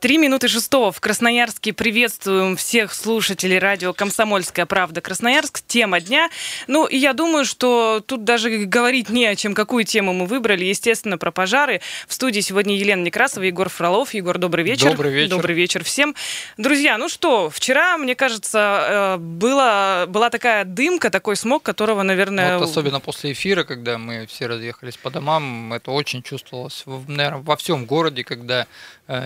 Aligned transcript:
Три 0.00 0.16
минуты 0.16 0.48
шестого 0.48 0.92
в 0.92 1.00
Красноярске. 1.02 1.74
Приветствуем 1.74 2.56
всех 2.56 2.94
слушателей 2.94 3.58
радио 3.58 3.92
«Комсомольская 3.92 4.64
правда» 4.64 5.02
Красноярск. 5.02 5.60
Тема 5.66 6.00
дня. 6.00 6.30
Ну, 6.68 6.86
и 6.86 6.96
я 6.96 7.12
думаю, 7.12 7.44
что 7.44 8.02
тут 8.06 8.24
даже 8.24 8.48
говорить 8.64 9.10
не 9.10 9.26
о 9.26 9.36
чем, 9.36 9.52
какую 9.52 9.84
тему 9.84 10.14
мы 10.14 10.24
выбрали. 10.24 10.64
Естественно, 10.64 11.18
про 11.18 11.30
пожары. 11.30 11.82
В 12.08 12.14
студии 12.14 12.40
сегодня 12.40 12.78
Елена 12.78 13.02
Некрасова, 13.02 13.44
Егор 13.44 13.68
Фролов. 13.68 14.14
Егор, 14.14 14.38
добрый 14.38 14.64
вечер. 14.64 14.92
Добрый 14.92 15.12
вечер. 15.12 15.36
Добрый 15.36 15.54
вечер 15.54 15.84
всем. 15.84 16.14
Друзья, 16.56 16.96
ну 16.96 17.10
что, 17.10 17.50
вчера, 17.50 17.98
мне 17.98 18.14
кажется, 18.14 18.86
э, 18.88 19.16
была, 19.18 20.06
была 20.06 20.30
такая 20.30 20.64
дымка, 20.64 21.10
такой 21.10 21.36
смог, 21.36 21.62
которого, 21.62 22.02
наверное... 22.02 22.56
Вот 22.56 22.70
особенно 22.70 23.00
после 23.00 23.32
эфира, 23.32 23.64
когда 23.64 23.98
мы 23.98 24.26
все 24.26 24.46
разъехались 24.46 24.96
по 24.96 25.10
домам, 25.10 25.74
это 25.74 25.90
очень 25.90 26.22
чувствовалось, 26.22 26.84
наверное, 26.86 27.42
во 27.42 27.58
всем 27.58 27.84
городе, 27.84 28.24
когда 28.24 28.66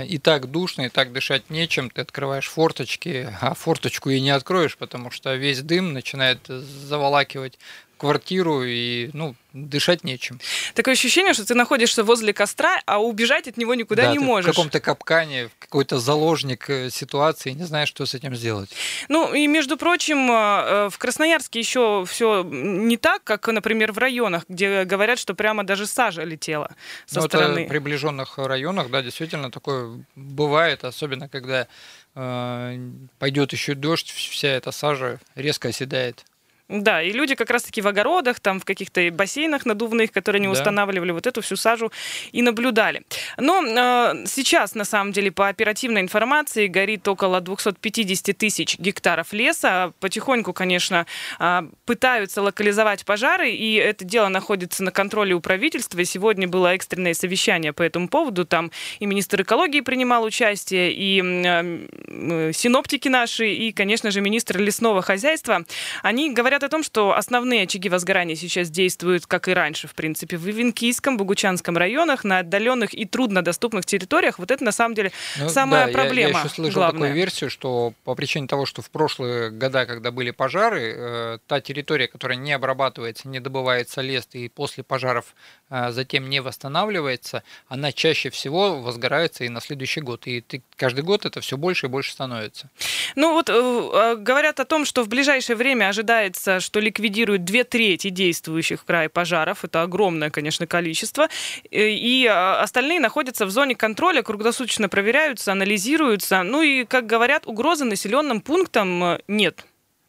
и 0.07 0.19
так 0.19 0.51
душно, 0.51 0.65
душно, 0.65 0.83
и 0.83 0.89
так 0.89 1.13
дышать 1.13 1.51
нечем, 1.51 1.91
ты 1.91 2.01
открываешь 2.01 2.49
форточки, 2.49 3.29
а 3.41 3.55
форточку 3.55 4.11
и 4.11 4.21
не 4.21 4.31
откроешь, 4.31 4.77
потому 4.77 5.11
что 5.11 5.35
весь 5.35 5.61
дым 5.63 5.93
начинает 5.93 6.47
заволакивать 6.47 7.59
квартиру 8.05 8.63
и, 8.63 9.09
ну, 9.15 9.35
дышать 9.55 10.05
нечем. 10.05 10.39
Такое 10.75 10.93
ощущение, 10.93 11.33
что 11.33 11.47
ты 11.47 11.55
находишься 11.55 12.05
возле 12.05 12.35
костра, 12.35 12.83
а 12.85 13.03
убежать 13.03 13.49
от 13.49 13.57
него 13.57 13.75
никуда 13.75 14.03
да, 14.03 14.13
не 14.13 14.19
можешь. 14.19 14.51
в 14.51 14.55
каком-то 14.55 14.79
капкане, 14.79 15.49
какой-то 15.59 15.99
заложник 15.99 16.69
э, 16.69 16.91
ситуации, 16.91 17.53
не 17.53 17.65
знаешь, 17.65 17.89
что 17.89 18.05
с 18.05 18.13
этим 18.13 18.37
сделать. 18.37 18.69
Ну, 19.09 19.33
и, 19.33 19.47
между 19.47 19.79
прочим, 19.79 20.31
э, 20.31 20.91
в 20.91 20.99
Красноярске 20.99 21.61
еще 21.61 22.05
все 22.07 22.43
не 22.43 22.99
так, 22.99 23.25
как, 23.25 23.47
например, 23.47 23.93
в 23.93 23.97
районах, 23.99 24.45
где 24.51 24.85
говорят, 24.85 25.19
что 25.19 25.33
прямо 25.35 25.65
даже 25.65 25.87
сажа 25.87 26.25
летела 26.25 26.77
со 27.07 27.21
ну, 27.21 27.27
стороны. 27.27 27.61
Это 27.61 27.67
в 27.67 27.69
приближенных 27.69 28.37
районах, 28.37 28.91
да, 28.91 29.01
действительно 29.01 29.51
такое 29.51 30.05
бывает, 30.15 30.85
особенно 30.85 31.31
когда 31.31 31.69
э, 32.15 32.79
пойдет 33.19 33.55
еще 33.55 33.75
дождь, 33.75 34.11
вся 34.11 34.49
эта 34.49 34.73
сажа 34.73 35.21
резко 35.37 35.69
оседает. 35.69 36.27
Да, 36.69 37.03
и 37.03 37.13
люди 37.13 37.35
как 37.35 37.51
раз-таки 37.51 37.83
в 37.83 37.87
огородах, 37.87 38.41
там 38.41 38.59
в 38.59 38.65
каких-то 38.65 39.07
бассейнах 39.13 39.67
надувных, 39.67 40.11
которые 40.13 40.41
они 40.41 40.47
да. 40.47 40.53
устанавливали, 40.53 41.11
вот 41.11 41.27
эту 41.27 41.43
всю 41.43 41.57
сажу 41.57 41.93
и 42.33 42.41
наблюдали. 42.41 43.03
Но 43.37 43.63
э, 43.63 44.25
сейчас, 44.27 44.75
на 44.75 44.85
самом 44.85 45.13
деле, 45.13 45.31
по 45.31 45.49
оперативной 45.49 46.01
информации 46.01 46.67
горит 46.67 47.07
около 47.07 47.43
250 47.43 48.37
тысяч 48.39 48.79
гектаров 48.79 49.35
леса. 49.35 49.93
Потихоньку, 50.01 50.55
конечно, 50.55 51.05
э, 51.39 51.63
пытаются 51.85 52.41
локализовать 52.41 53.05
пожары, 53.05 53.51
и 53.51 53.75
это 53.75 54.07
дело 54.07 54.29
находится 54.29 54.83
на 54.83 54.91
контроле 54.91 55.35
у 55.35 55.41
правительства. 55.41 56.01
И 56.01 56.07
сегодня 56.07 56.49
было 56.49 56.75
экстренное 56.75 57.13
совещание 57.13 57.75
по 57.75 57.83
этому 57.83 58.09
поводу. 58.09 58.47
Там 58.47 58.71
и 59.01 59.07
министр 59.07 59.43
экологии 59.43 59.83
принимал 59.83 60.25
участие, 60.25 60.95
и 60.95 61.21
э, 61.23 62.53
синоптики 62.55 63.09
наши, 63.09 63.53
и, 63.53 63.71
конечно 63.73 64.11
же, 64.11 64.23
министр 64.23 64.61
лесного 64.61 65.03
хозяйства. 65.03 65.67
Они 66.03 66.33
говорят 66.33 66.54
говорят 66.55 66.65
о 66.65 66.69
том, 66.69 66.83
что 66.85 67.17
основные 67.17 67.65
очаги 67.65 67.89
возгорания 67.89 68.37
сейчас 68.37 68.71
действуют, 68.71 69.27
как 69.27 69.49
и 69.49 69.55
раньше, 69.55 69.89
в 69.89 69.95
принципе, 69.95 70.37
в 70.37 70.49
Ивенкийском, 70.49 71.17
Богучанском 71.17 71.77
районах, 71.77 72.23
на 72.23 72.39
отдаленных 72.39 72.95
и 72.95 73.05
труднодоступных 73.07 73.85
территориях. 73.85 74.39
Вот 74.39 74.51
это, 74.51 74.63
на 74.63 74.73
самом 74.73 74.95
деле, 74.95 75.11
ну, 75.39 75.49
самая 75.49 75.87
да, 75.87 75.93
проблема. 75.93 76.31
Я, 76.31 76.35
я 76.35 76.45
еще 76.45 76.55
слышал 76.55 76.81
главная. 76.81 77.01
такую 77.01 77.15
версию, 77.15 77.51
что 77.51 77.93
по 78.05 78.15
причине 78.15 78.47
того, 78.47 78.67
что 78.67 78.83
в 78.83 78.91
прошлые 78.91 79.51
года, 79.51 79.85
когда 79.87 80.13
были 80.13 80.31
пожары, 80.31 80.95
э, 80.97 81.39
та 81.49 81.61
территория, 81.61 82.07
которая 82.07 82.39
не 82.39 82.53
обрабатывается, 82.53 83.29
не 83.29 83.41
добывается 83.41 84.01
лес 84.01 84.29
и 84.33 84.49
после 84.49 84.85
пожаров 84.85 85.35
э, 85.71 85.91
затем 85.91 86.31
не 86.31 86.41
восстанавливается, 86.41 87.43
она 87.69 87.91
чаще 87.91 88.31
всего 88.31 88.81
возгорается 88.81 89.45
и 89.45 89.49
на 89.49 89.61
следующий 89.61 90.03
год. 90.03 90.27
И 90.27 90.41
ты, 90.41 90.63
каждый 90.77 91.03
год 91.03 91.27
это 91.27 91.41
все 91.41 91.57
больше 91.57 91.87
и 91.87 91.89
больше 91.89 92.13
становится. 92.13 92.71
Ну 93.17 93.33
вот 93.33 93.51
э, 93.51 93.53
э 93.53 94.17
говорят 94.17 94.61
о 94.61 94.65
том, 94.65 94.85
что 94.85 95.03
в 95.03 95.09
ближайшее 95.09 95.57
время 95.57 95.89
ожидается 95.89 96.44
ожидается, 96.45 96.61
что 96.61 96.81
ликвидируют 96.81 97.45
две 97.45 97.65
трети 97.65 98.11
действующих 98.11 98.81
в 98.81 98.85
крае 98.85 99.09
пожаров. 99.09 99.65
Это 99.65 99.83
огромное, 99.83 100.31
конечно, 100.31 100.67
количество. 100.67 101.29
Э, 101.71 101.89
и 101.91 102.27
а, 102.27 102.63
остальные 102.63 103.01
находятся 103.01 103.47
в 103.47 103.51
зоне 103.51 103.75
контроля, 103.75 104.23
круглосуточно 104.23 104.89
проверяются, 104.89 105.53
анализируются. 105.53 106.43
Ну 106.43 106.63
и, 106.63 106.85
как 106.85 107.07
говорят, 107.07 107.47
угрозы 107.47 107.85
населенным 107.85 108.41
пунктам 108.41 109.05
э, 109.05 109.19
нет. 109.29 109.67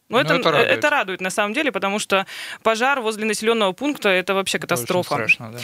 Но, 0.08 0.18
Но 0.18 0.22
ну, 0.22 0.34
это, 0.34 0.40
это, 0.40 0.50
радует. 0.52 0.70
это 0.70 0.90
радует 0.90 1.20
на 1.20 1.30
самом 1.30 1.52
деле, 1.52 1.72
потому 1.72 1.98
что 1.98 2.26
пожар 2.62 3.00
возле 3.00 3.24
населенного 3.24 3.72
пункта 3.72 4.08
это 4.08 4.34
вообще 4.34 4.58
катастрофа. 4.60 5.14
Это 5.16 5.28
страшно, 5.28 5.52
да. 5.52 5.58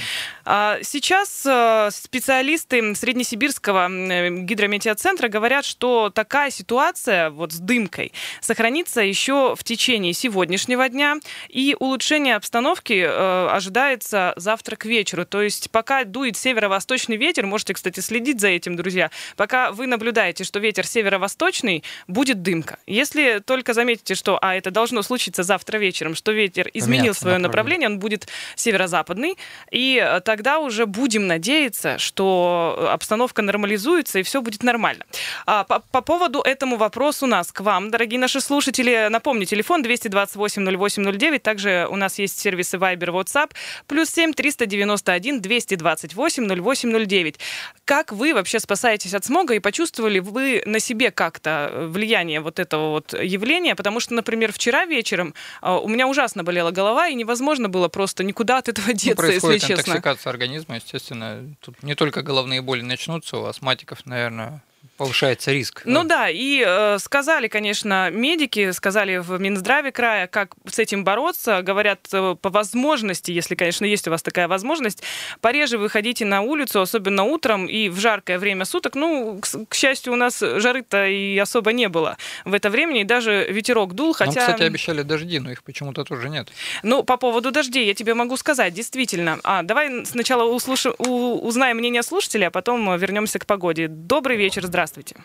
А 0.45 0.79
сейчас 0.83 1.47
э, 1.47 1.91
специалисты 1.93 2.95
Среднесибирского 2.95 3.89
гидрометеоцентра 3.89 5.29
говорят, 5.29 5.65
что 5.65 6.11
такая 6.11 6.51
ситуация 6.51 7.31
вот 7.31 7.53
с 7.53 7.59
дымкой 7.59 8.13
сохранится 8.41 9.01
еще 9.01 9.55
в 9.55 9.63
течение 9.63 10.13
сегодняшнего 10.13 10.89
дня, 10.89 11.17
и 11.49 11.77
улучшение 11.79 12.35
обстановки 12.35 12.95
э, 12.95 13.49
ожидается 13.49 14.33
завтра 14.37 14.75
к 14.75 14.85
вечеру. 14.87 15.25
То 15.25 15.43
есть 15.43 15.71
пока 15.71 16.03
дует 16.05 16.37
северо-восточный 16.37 17.17
ветер, 17.17 17.47
можете, 17.47 17.75
кстати, 17.75 18.01
следить 18.01 18.41
за 18.41 18.49
этим, 18.49 18.75
друзья, 18.75 19.11
пока 19.37 19.71
вы 19.71 19.87
наблюдаете, 19.87 20.43
что 20.43 20.59
ветер 20.59 20.85
северо-восточный, 20.85 21.85
будет 22.09 22.43
дымка. 22.43 22.79
Если 22.87 23.39
только 23.45 23.73
заметите, 23.73 24.15
что 24.15 24.32
что, 24.33 24.39
а 24.41 24.55
это 24.55 24.71
должно 24.71 25.03
случиться 25.03 25.43
завтра 25.43 25.79
вечером, 25.79 26.15
что 26.15 26.33
ветер 26.33 26.71
изменил 26.75 27.15
свое 27.15 27.39
направление, 27.39 27.89
он 27.89 27.99
будет 27.99 28.29
северо-западный, 28.57 29.37
и 29.71 30.03
э, 30.03 30.21
тогда 30.21 30.59
уже 30.59 30.87
будем 30.87 31.27
надеяться, 31.27 31.99
что 31.99 32.89
обстановка 32.93 33.43
нормализуется 33.43 34.19
и 34.19 34.23
все 34.23 34.41
будет 34.41 34.63
нормально. 34.63 35.05
А, 35.47 35.65
по, 35.65 35.81
по 35.81 36.01
поводу 36.01 36.41
этому 36.41 36.77
вопросу 36.77 37.27
у 37.27 37.29
нас 37.29 37.53
к 37.53 37.61
вам, 37.61 37.91
дорогие 37.91 38.19
наши 38.19 38.41
слушатели, 38.41 39.09
напомню, 39.11 39.45
телефон 39.45 39.83
228 39.83 40.63
0809, 40.65 41.43
также 41.43 41.87
у 41.91 41.97
нас 41.97 42.19
есть 42.19 42.39
сервисы 42.39 42.77
Viber, 42.77 43.11
WhatsApp, 43.11 43.51
плюс 43.87 44.11
7 44.11 44.33
391 44.33 45.41
228 45.41 46.49
0809. 46.49 47.39
Как 47.85 48.13
вы 48.13 48.35
вообще 48.35 48.61
спасаетесь 48.61 49.15
от 49.15 49.25
смога 49.25 49.55
и 49.55 49.59
почувствовали 49.59 50.21
вы 50.21 50.63
на 50.67 50.81
себе 50.81 51.11
как-то 51.11 51.89
влияние 51.93 52.41
вот 52.41 52.59
этого 52.59 52.91
вот 52.91 53.13
явления? 53.13 53.75
Потому 53.75 54.01
что, 54.01 54.15
например, 54.23 54.53
вчера 54.53 54.85
вечером 54.85 55.35
а, 55.61 55.79
у 55.79 55.89
меня 55.89 56.07
ужасно 56.07 56.45
болела 56.45 56.71
голова, 56.71 57.09
и 57.09 57.15
невозможно 57.15 57.69
было 57.69 57.89
просто 57.89 58.25
никуда 58.25 58.59
от 58.59 58.69
этого 58.69 58.93
деться, 58.93 59.27
ну, 59.27 59.33
если 59.33 59.59
честно. 59.59 59.75
интоксикация 59.75 60.31
организма, 60.31 60.77
естественно. 60.77 61.45
Тут 61.61 61.83
не 61.83 61.95
только 61.95 62.23
головные 62.23 62.63
боли 62.63 62.83
начнутся, 62.83 63.37
у 63.37 63.45
астматиков, 63.45 64.07
наверное, 64.07 64.63
повышается 65.03 65.51
риск. 65.51 65.83
Ну 65.85 66.05
да, 66.05 66.29
и 66.31 66.63
э, 66.65 66.99
сказали, 67.01 67.49
конечно, 67.49 68.09
медики, 68.11 68.71
сказали 68.71 69.17
в 69.17 69.37
Минздраве 69.41 69.91
края, 69.91 70.29
как 70.29 70.55
с 70.71 70.79
этим 70.79 71.03
бороться. 71.03 71.63
Говорят, 71.63 72.07
э, 72.13 72.37
по 72.41 72.51
возможности, 72.51 73.33
если, 73.33 73.57
конечно, 73.57 73.85
есть 73.85 74.07
у 74.07 74.13
вас 74.13 74.23
такая 74.23 74.47
возможность, 74.47 75.03
пореже 75.41 75.77
выходите 75.77 76.25
на 76.25 76.43
улицу, 76.43 76.81
особенно 76.81 77.25
утром 77.25 77.67
и 77.67 77.89
в 77.89 77.99
жаркое 77.99 78.39
время 78.39 78.65
суток. 78.65 78.95
Ну, 78.95 79.41
к, 79.41 79.49
к 79.69 79.75
счастью, 79.75 80.13
у 80.13 80.17
нас 80.17 80.39
жары-то 80.39 81.05
и 81.09 81.37
особо 81.37 81.73
не 81.73 81.89
было 81.89 82.17
в 82.45 82.55
это 82.55 82.71
время, 82.71 83.01
и 83.01 83.05
даже 83.05 83.49
ветерок 83.51 83.95
дул, 83.95 84.13
хотя... 84.13 84.41
Нам, 84.41 84.41
кстати, 84.41 84.63
обещали 84.63 85.03
дожди, 85.03 85.41
но 85.41 85.51
их 85.51 85.65
почему-то 85.65 86.05
тоже 86.05 86.29
нет. 86.29 86.49
Ну, 86.85 87.03
по 87.03 87.17
поводу 87.17 87.51
дождей 87.51 87.87
я 87.87 87.95
тебе 87.95 88.15
могу 88.15 88.37
сказать, 88.37 88.73
действительно. 88.73 89.41
А, 89.43 89.65
давай 89.65 90.07
сначала 90.07 90.45
услуш... 90.45 90.87
у... 90.87 91.39
узнаем 91.45 91.79
мнение 91.79 92.05
слушателя, 92.05 92.47
а 92.47 92.51
потом 92.53 92.97
вернемся 92.97 93.41
к 93.41 93.47
погоде. 93.47 93.89
Добрый 93.89 94.37
вечер, 94.37 94.65
здравствуйте. 94.65 94.92
Здравствуйте. 94.93 95.25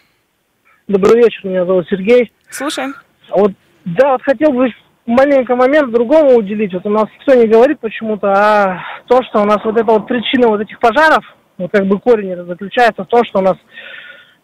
Добрый 0.88 1.18
вечер, 1.18 1.42
меня 1.44 1.66
зовут 1.66 1.88
Сергей. 1.90 2.32
Слушаем. 2.50 2.96
Вот, 3.30 3.52
да, 3.84 4.14
вот 4.14 4.22
хотел 4.22 4.54
бы 4.54 4.70
маленький 5.06 5.54
момент 5.56 5.92
другому 5.92 6.38
уделить. 6.38 6.74
Вот 6.74 6.86
у 6.86 6.90
нас 6.90 7.08
никто 7.20 7.34
не 7.34 7.48
говорит 7.48 7.82
почему-то, 7.82 8.32
а 8.32 8.80
то, 9.08 9.22
что 9.24 9.42
у 9.42 9.46
нас 9.46 9.58
вот 9.66 9.76
эта 9.76 9.92
вот 9.92 10.08
причина 10.08 10.48
вот 10.48 10.62
этих 10.62 10.80
пожаров, 10.80 11.26
вот 11.58 11.70
как 11.70 11.86
бы 11.86 12.00
корень 12.00 12.32
это 12.32 12.46
заключается 12.46 13.04
в 13.04 13.08
том, 13.08 13.26
что 13.26 13.40
у 13.40 13.42
нас 13.42 13.58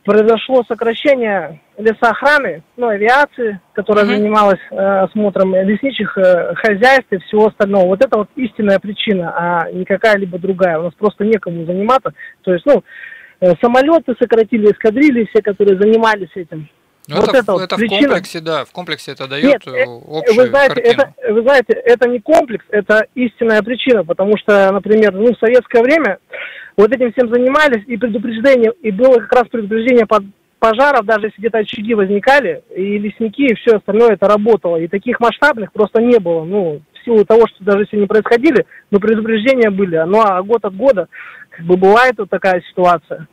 произошло 0.03 0.65
сокращение 0.67 1.61
лесоохраны, 1.77 2.63
ну, 2.75 2.89
авиации, 2.89 3.61
которая 3.71 4.03
uh-huh. 4.03 4.17
занималась 4.17 4.59
э, 4.71 4.75
осмотром 4.75 5.55
лесничих 5.55 6.17
э, 6.17 6.53
хозяйств 6.55 7.07
и 7.11 7.19
всего 7.19 7.47
остального. 7.47 7.85
Вот 7.85 8.03
это 8.03 8.17
вот 8.17 8.29
истинная 8.35 8.79
причина, 8.79 9.33
а 9.37 9.71
не 9.71 9.85
какая-либо 9.85 10.37
другая. 10.37 10.79
У 10.79 10.83
нас 10.83 10.93
просто 10.95 11.23
некому 11.23 11.65
заниматься. 11.65 12.11
То 12.41 12.53
есть, 12.53 12.65
ну, 12.65 12.83
самолеты 13.61 14.13
сократили, 14.19 14.71
эскадрильи 14.71 15.25
все, 15.25 15.41
которые 15.41 15.79
занимались 15.79 16.29
этим. 16.35 16.69
Ну, 17.07 17.17
вот 17.17 17.29
это, 17.29 17.39
это, 17.39 17.63
это 17.63 17.75
причина. 17.75 17.99
в 17.99 18.01
комплексе, 18.01 18.39
да, 18.39 18.65
в 18.65 18.71
комплексе 18.71 19.11
это 19.11 19.27
дает 19.27 19.43
Нет, 19.43 19.67
э, 19.67 19.83
общую 19.83 20.35
вы 20.37 20.47
знаете, 20.47 20.79
это, 20.79 21.13
вы 21.29 21.41
знаете, 21.41 21.73
это 21.73 22.07
не 22.07 22.19
комплекс, 22.19 22.63
это 22.69 23.07
истинная 23.13 23.61
причина, 23.61 24.05
потому 24.05 24.37
что, 24.37 24.71
например, 24.71 25.13
ну, 25.13 25.33
в 25.33 25.39
советское 25.39 25.83
время 25.83 26.19
вот 26.77 26.95
этим 26.95 27.11
всем 27.11 27.27
занимались, 27.27 27.83
и 27.87 27.97
предупреждение, 27.97 28.71
и 28.81 28.91
было 28.91 29.19
как 29.19 29.33
раз 29.33 29.47
предупреждение 29.49 30.05
под 30.05 30.23
пожаров, 30.59 31.05
даже 31.05 31.25
если 31.25 31.39
где-то 31.39 31.57
очаги 31.57 31.93
возникали, 31.93 32.63
и 32.73 32.97
лесники, 32.97 33.51
и 33.51 33.55
все 33.55 33.75
остальное 33.75 34.13
это 34.13 34.29
работало. 34.29 34.77
И 34.77 34.87
таких 34.87 35.19
масштабных 35.19 35.73
просто 35.73 36.01
не 36.01 36.19
было. 36.19 36.45
Ну, 36.45 36.81
в 36.93 37.03
силу 37.03 37.25
того, 37.25 37.47
что 37.47 37.65
даже 37.65 37.81
если 37.81 37.97
не 37.97 38.07
происходили, 38.07 38.65
но 38.89 38.99
предупреждения 38.99 39.69
были. 39.69 39.97
Ну, 40.07 40.21
а 40.21 40.41
год 40.41 40.63
от 40.63 40.73
года 40.73 41.09
как 41.55 41.65
бы 41.65 41.77
бывает 41.77 42.15
вот 42.17 42.29
такая 42.29 42.61
ситуация. 42.69 43.27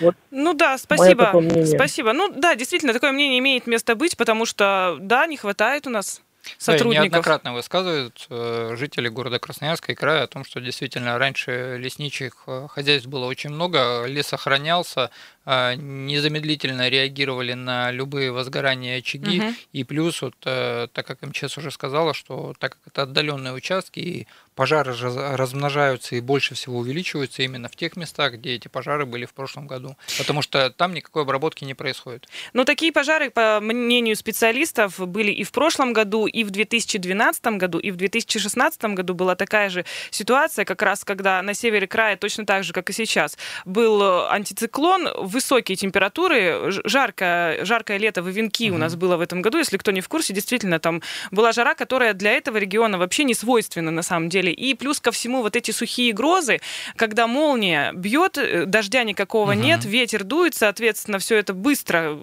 Вот 0.00 0.16
ну 0.30 0.54
да, 0.54 0.78
спасибо. 0.78 1.32
Спасибо. 1.64 2.12
Ну 2.12 2.28
да, 2.34 2.54
действительно, 2.54 2.92
такое 2.92 3.12
мнение 3.12 3.38
имеет 3.38 3.66
место 3.66 3.94
быть, 3.94 4.16
потому 4.16 4.46
что, 4.46 4.96
да, 5.00 5.26
не 5.26 5.36
хватает 5.36 5.86
у 5.86 5.90
нас 5.90 6.22
сотрудников. 6.58 6.94
Да, 6.94 7.04
неоднократно 7.04 7.52
высказывают 7.52 8.26
э, 8.30 8.74
жители 8.76 9.08
города 9.08 9.38
Красноярска 9.38 9.92
и 9.92 9.94
края 9.94 10.24
о 10.24 10.26
том, 10.26 10.44
что 10.44 10.60
действительно 10.60 11.18
раньше 11.18 11.76
лесничих 11.78 12.44
э, 12.46 12.66
хозяйств 12.68 13.08
было 13.08 13.26
очень 13.26 13.50
много, 13.50 14.04
лес 14.06 14.32
охранялся, 14.32 15.10
а, 15.44 15.74
незамедлительно 15.74 16.88
реагировали 16.88 17.54
на 17.54 17.90
любые 17.90 18.32
возгорания 18.32 18.98
очаги. 18.98 19.40
Угу. 19.40 19.54
И 19.72 19.84
плюс, 19.84 20.22
вот, 20.22 20.34
э, 20.44 20.88
так 20.92 21.06
как 21.06 21.22
МЧС 21.22 21.58
уже 21.58 21.70
сказала, 21.70 22.14
что 22.14 22.54
так 22.58 22.72
как 22.72 22.92
это 22.92 23.02
отдаленные 23.02 23.52
участки, 23.52 24.00
и 24.00 24.26
пожары 24.54 24.94
размножаются 24.94 26.16
и 26.16 26.20
больше 26.20 26.54
всего 26.54 26.78
увеличиваются 26.78 27.42
именно 27.42 27.68
в 27.68 27.76
тех 27.76 27.96
местах, 27.96 28.34
где 28.34 28.54
эти 28.54 28.68
пожары 28.68 29.06
были 29.06 29.24
в 29.24 29.32
прошлом 29.32 29.66
году. 29.66 29.96
Потому 30.18 30.42
что 30.42 30.70
там 30.70 30.94
никакой 30.94 31.22
обработки 31.22 31.64
не 31.64 31.74
происходит. 31.74 32.28
Но 32.52 32.64
такие 32.64 32.92
пожары, 32.92 33.30
по 33.30 33.60
мнению 33.60 34.16
специалистов, 34.16 34.98
были 34.98 35.30
и 35.30 35.44
в 35.44 35.52
прошлом 35.52 35.92
году, 35.92 36.26
и 36.26 36.44
в 36.44 36.50
2012 36.50 37.44
году, 37.58 37.78
и 37.78 37.90
в 37.90 37.96
2016 37.96 38.84
году 38.84 39.14
была 39.14 39.34
такая 39.34 39.70
же 39.70 39.84
ситуация, 40.10 40.64
как 40.64 40.82
раз 40.82 41.04
когда 41.04 41.40
на 41.42 41.54
севере 41.54 41.86
края, 41.86 42.16
точно 42.16 42.44
так 42.44 42.64
же, 42.64 42.72
как 42.72 42.90
и 42.90 42.92
сейчас, 42.92 43.38
был 43.64 44.26
антициклон, 44.28 45.08
высокие 45.18 45.76
температуры, 45.76 46.70
жаркое, 46.84 47.64
жаркое 47.64 47.98
лето 47.98 48.22
в 48.22 48.30
Ивенки 48.30 48.68
угу. 48.68 48.76
у 48.76 48.78
нас 48.78 48.96
было 48.96 49.16
в 49.16 49.20
этом 49.20 49.42
году, 49.42 49.58
если 49.58 49.76
кто 49.76 49.90
не 49.90 50.00
в 50.00 50.08
курсе, 50.08 50.32
действительно, 50.34 50.78
там 50.78 51.02
была 51.30 51.52
жара, 51.52 51.74
которая 51.74 52.14
для 52.14 52.32
этого 52.32 52.56
региона 52.56 52.98
вообще 52.98 53.24
не 53.24 53.34
свойственна 53.34 53.90
на 53.90 54.02
самом 54.02 54.28
деле. 54.28 54.39
И 54.48 54.72
плюс 54.74 55.00
ко 55.00 55.12
всему 55.12 55.42
вот 55.42 55.56
эти 55.56 55.70
сухие 55.70 56.12
грозы, 56.12 56.60
когда 56.96 57.26
молния 57.26 57.92
бьет, 57.92 58.38
э, 58.38 58.64
дождя 58.64 59.04
никакого 59.04 59.52
угу. 59.52 59.60
нет, 59.60 59.84
ветер 59.84 60.24
дует, 60.24 60.54
соответственно, 60.54 61.18
все 61.18 61.36
это 61.36 61.52
быстро 61.52 62.18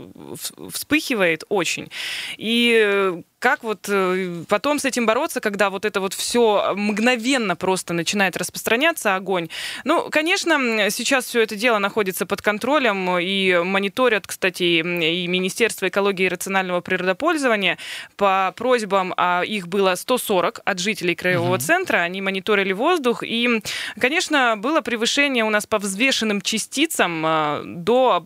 вспыхивает 0.72 1.44
очень. 1.50 1.90
И 2.38 2.82
э, 2.84 3.22
как 3.40 3.64
вот 3.64 3.88
э, 3.88 4.44
потом 4.50 4.80
с 4.80 4.86
этим 4.86 5.06
бороться, 5.06 5.40
когда 5.40 5.70
вот 5.70 5.86
это 5.86 6.00
вот 6.00 6.14
все 6.14 6.74
мгновенно 6.76 7.56
просто 7.56 7.94
начинает 7.94 8.36
распространяться, 8.38 9.16
огонь? 9.16 9.50
Ну, 9.84 10.10
конечно, 10.10 10.90
сейчас 10.90 11.26
все 11.26 11.42
это 11.42 11.56
дело 11.56 11.78
находится 11.78 12.26
под 12.26 12.42
контролем 12.42 13.18
и 13.20 13.62
мониторят, 13.64 14.26
кстати, 14.26 14.64
и 14.64 15.28
Министерство 15.28 15.88
экологии 15.88 16.26
и 16.26 16.30
рационального 16.30 16.82
природопользования. 16.82 17.78
По 18.16 18.54
просьбам, 18.58 19.14
а 19.18 19.44
их 19.44 19.68
было 19.68 19.96
140 19.96 20.62
от 20.66 20.80
жителей 20.80 21.16
краевого 21.16 21.56
угу. 21.56 21.62
центра, 21.62 21.98
они 21.98 22.22
мониторили 22.22 22.74
воздух. 22.74 23.24
И, 23.24 23.62
конечно, 24.00 24.56
было 24.58 24.82
превышение 24.82 25.44
у 25.44 25.50
нас 25.50 25.68
по 25.68 25.78
взвешенным 25.78 26.42
частицам 26.42 27.24
а, 27.26 27.62
до 27.66 28.26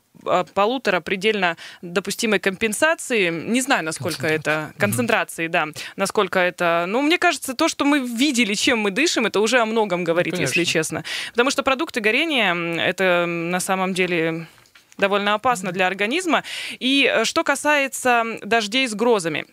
полутора 0.54 1.00
предельно 1.00 1.58
допустимой 1.82 2.40
компенсации. 2.40 3.30
Не 3.30 3.62
знаю, 3.62 3.84
насколько 3.84 4.28
это 4.28 4.74
концентрации, 4.78 5.48
да, 5.48 5.68
насколько 5.96 6.40
это. 6.40 6.86
Ну, 6.88 7.02
мне 7.02 7.18
кажется, 7.18 7.54
то, 7.54 7.68
что 7.68 7.86
мы 7.86 8.00
видели, 8.00 8.54
чем 8.54 8.80
мы 8.80 8.92
дышим, 8.92 9.26
это 9.26 9.40
уже 9.40 9.60
о 9.60 9.66
многом 9.66 10.04
говорит, 10.04 10.36
ну, 10.36 10.42
если 10.42 10.64
честно. 10.64 11.04
Потому 11.32 11.52
что 11.52 11.64
продукты 11.64 12.00
горения 12.00 12.54
это 12.82 13.26
на 13.28 13.60
самом 13.60 13.94
деле 13.94 14.48
довольно 14.98 15.34
опасно 15.34 15.72
для 15.72 15.88
организма. 15.88 16.44
И 16.80 17.12
э, 17.12 17.26
что 17.26 17.44
касается 17.44 18.24
дождей 18.44 18.88
с 18.88 18.94
грозами. 18.94 19.46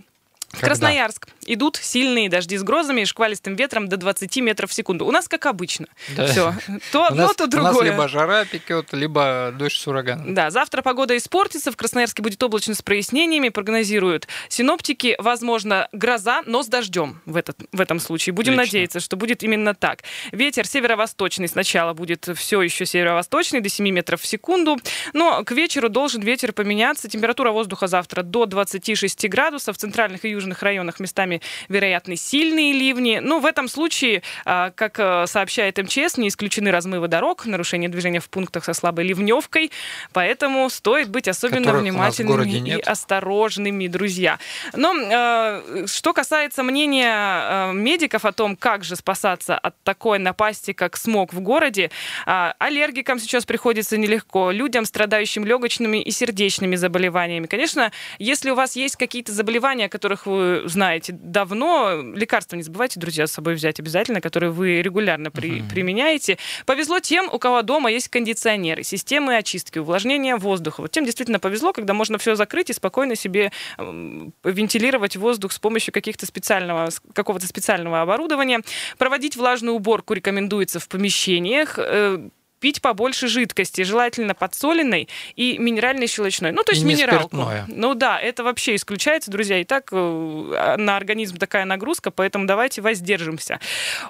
Когда? 0.51 0.69
Красноярск. 0.69 1.29
Идут 1.47 1.77
сильные 1.77 2.31
дожди 2.31 2.57
с 2.57 2.63
грозами 2.63 3.03
и 3.03 3.05
шквалистым 3.05 3.55
ветром 3.55 3.89
до 3.89 3.99
20 3.99 4.35
метров 4.39 4.71
в 4.71 4.75
секунду. 4.75 5.05
У 5.05 5.11
нас 5.11 5.29
как 5.29 5.45
обычно. 5.45 5.87
Да. 6.17 6.27
Все. 6.27 6.55
То 6.93 7.05
одно, 7.05 7.25
нас, 7.25 7.37
то 7.37 7.47
другое. 7.47 7.73
У 7.73 7.75
нас 7.75 7.85
либо 7.85 8.09
жара 8.09 8.45
пекет, 8.47 8.93
либо 8.93 9.53
дождь 9.59 9.77
с 9.77 9.87
ураганом. 9.87 10.33
Да, 10.33 10.51
завтра 10.51 10.81
погода 10.81 11.17
испортится. 11.17 11.71
В 11.71 11.77
Красноярске 11.77 12.23
будет 12.23 12.43
облачно 12.43 12.75
с 12.75 12.81
прояснениями. 12.81 13.51
Прогнозируют 13.51 14.27
синоптики. 14.49 15.17
Возможно, 15.19 15.89
гроза, 15.93 16.43
но 16.47 16.63
с 16.63 16.67
дождем 16.67 17.21
в, 17.27 17.37
этот, 17.37 17.59
в 17.73 17.81
этом 17.81 18.01
случае. 18.01 18.33
Будем 18.33 18.55
Отлично. 18.55 18.79
надеяться, 18.79 19.01
что 19.01 19.17
будет 19.17 19.43
именно 19.43 19.75
так. 19.75 20.03
Ветер 20.33 20.67
северо-восточный 20.67 21.49
сначала 21.49 21.93
будет 21.93 22.27
все 22.37 22.63
еще 22.63 22.87
северо-восточный, 22.87 23.61
до 23.61 23.69
7 23.69 23.87
метров 23.91 24.23
в 24.23 24.27
секунду. 24.27 24.79
Но 25.13 25.45
к 25.45 25.53
вечеру 25.53 25.91
должен 25.91 26.23
ветер 26.23 26.55
поменяться. 26.55 27.09
Температура 27.09 27.51
воздуха 27.51 27.87
завтра 27.87 28.23
до 28.23 28.47
26 28.47 29.29
градусов. 29.29 29.77
В 29.77 29.79
центральных 29.79 30.25
и 30.25 30.38
южных 30.39 30.63
районах 30.63 31.01
местами 31.01 31.41
вероятны 31.69 32.17
сильные 32.17 32.73
ливни. 32.73 33.21
Ну, 33.23 33.41
в 33.41 33.47
этом 33.47 33.69
случае, 33.69 34.23
а, 34.45 34.71
как 34.71 34.99
э, 34.99 35.27
сообщает 35.27 35.79
МЧС, 35.79 36.17
не 36.17 36.29
исключены 36.29 36.71
размывы 36.71 37.09
дорог, 37.09 37.47
нарушение 37.47 37.89
движения 37.89 38.21
в 38.21 38.29
пунктах 38.29 38.65
со 38.65 38.73
слабой 38.73 39.05
ливневкой, 39.05 39.71
поэтому 40.13 40.69
стоит 40.71 41.09
быть 41.09 41.29
особенно 41.29 41.73
внимательными 41.75 42.69
и 42.69 42.81
осторожными, 42.81 43.87
друзья. 43.89 44.39
Но 44.75 44.95
э, 44.97 45.87
что 45.87 46.13
касается 46.13 46.63
мнения 46.63 47.71
э, 47.71 47.73
медиков 47.73 48.25
о 48.25 48.33
том, 48.33 48.57
как 48.57 48.85
же 48.85 48.97
спасаться 48.97 49.57
от 49.57 49.75
такой 49.83 50.19
напасти, 50.19 50.73
как 50.73 50.97
смог 50.97 51.33
в 51.33 51.41
городе, 51.41 51.91
а, 52.27 52.55
аллергикам 52.59 53.19
сейчас 53.19 53.45
приходится 53.45 53.97
нелегко, 53.97 54.51
людям, 54.51 54.85
страдающим 54.85 55.45
легочными 55.45 56.03
и 56.03 56.11
сердечными 56.11 56.77
заболеваниями. 56.77 57.47
Конечно, 57.47 57.93
если 58.19 58.51
у 58.51 58.55
вас 58.55 58.77
есть 58.77 58.97
какие-то 58.97 59.33
заболевания, 59.33 59.87
о 59.87 59.89
которых 59.89 60.27
вы 60.29 60.69
знаете 60.69 61.13
давно. 61.13 62.01
Лекарства 62.15 62.57
не 62.57 62.63
забывайте, 62.63 63.01
друзья, 63.01 63.27
с 63.27 63.33
собой 63.33 63.55
взять 63.55 63.81
обязательно, 63.81 64.21
которые 64.21 64.51
вы 64.51 64.83
регулярно 64.83 65.31
при, 65.31 65.61
угу. 65.61 65.69
применяете. 65.71 66.39
Повезло 66.67 67.01
тем, 67.01 67.29
у 67.33 67.39
кого 67.39 67.63
дома 67.63 67.91
есть 67.91 68.09
кондиционеры, 68.09 68.83
системы 68.83 69.37
очистки, 69.37 69.79
увлажнения 69.79 70.37
воздуха. 70.37 70.83
Вот 70.83 70.91
тем 70.91 71.05
действительно 71.05 71.39
повезло, 71.39 71.73
когда 71.73 71.95
можно 71.95 72.19
все 72.19 72.35
закрыть 72.35 72.71
и 72.71 72.73
спокойно 72.73 73.17
себе 73.17 73.53
вентилировать 73.79 75.17
воздух 75.17 75.53
с 75.53 75.59
помощью 75.59 75.93
каких-то 75.93 76.27
специального, 76.27 76.89
какого-то 77.13 77.47
специального 77.47 78.03
оборудования. 78.03 78.61
Проводить 78.99 79.37
влажную 79.37 79.75
уборку 79.75 80.15
рекомендуется 80.15 80.81
в 80.81 80.89
помещениях 80.89 81.79
э, 81.79 82.29
пить 82.61 82.83
побольше 82.83 83.29
жидкости, 83.29 83.83
желательно 83.83 84.35
подсоленной 84.35 85.09
и 85.37 85.59
минеральной 85.59 86.07
щелочной. 86.07 86.53
Ну, 86.53 86.63
то 86.63 86.73
есть 86.73 86.83
и 86.83 86.87
минералку. 86.87 87.37
Спиртное. 87.37 87.65
Ну 87.69 87.95
да, 87.95 88.19
это 88.19 88.45
вообще 88.45 88.75
исключается, 88.75 89.31
друзья. 89.31 89.61
И 89.61 89.65
так 89.65 89.89
э, 89.93 90.77
на 90.79 90.97
организм 90.97 91.37
такая 91.37 91.65
нагрузка, 91.65 92.11
поэтому 92.11 92.47
давайте 92.47 92.81
воздержимся. 92.81 93.61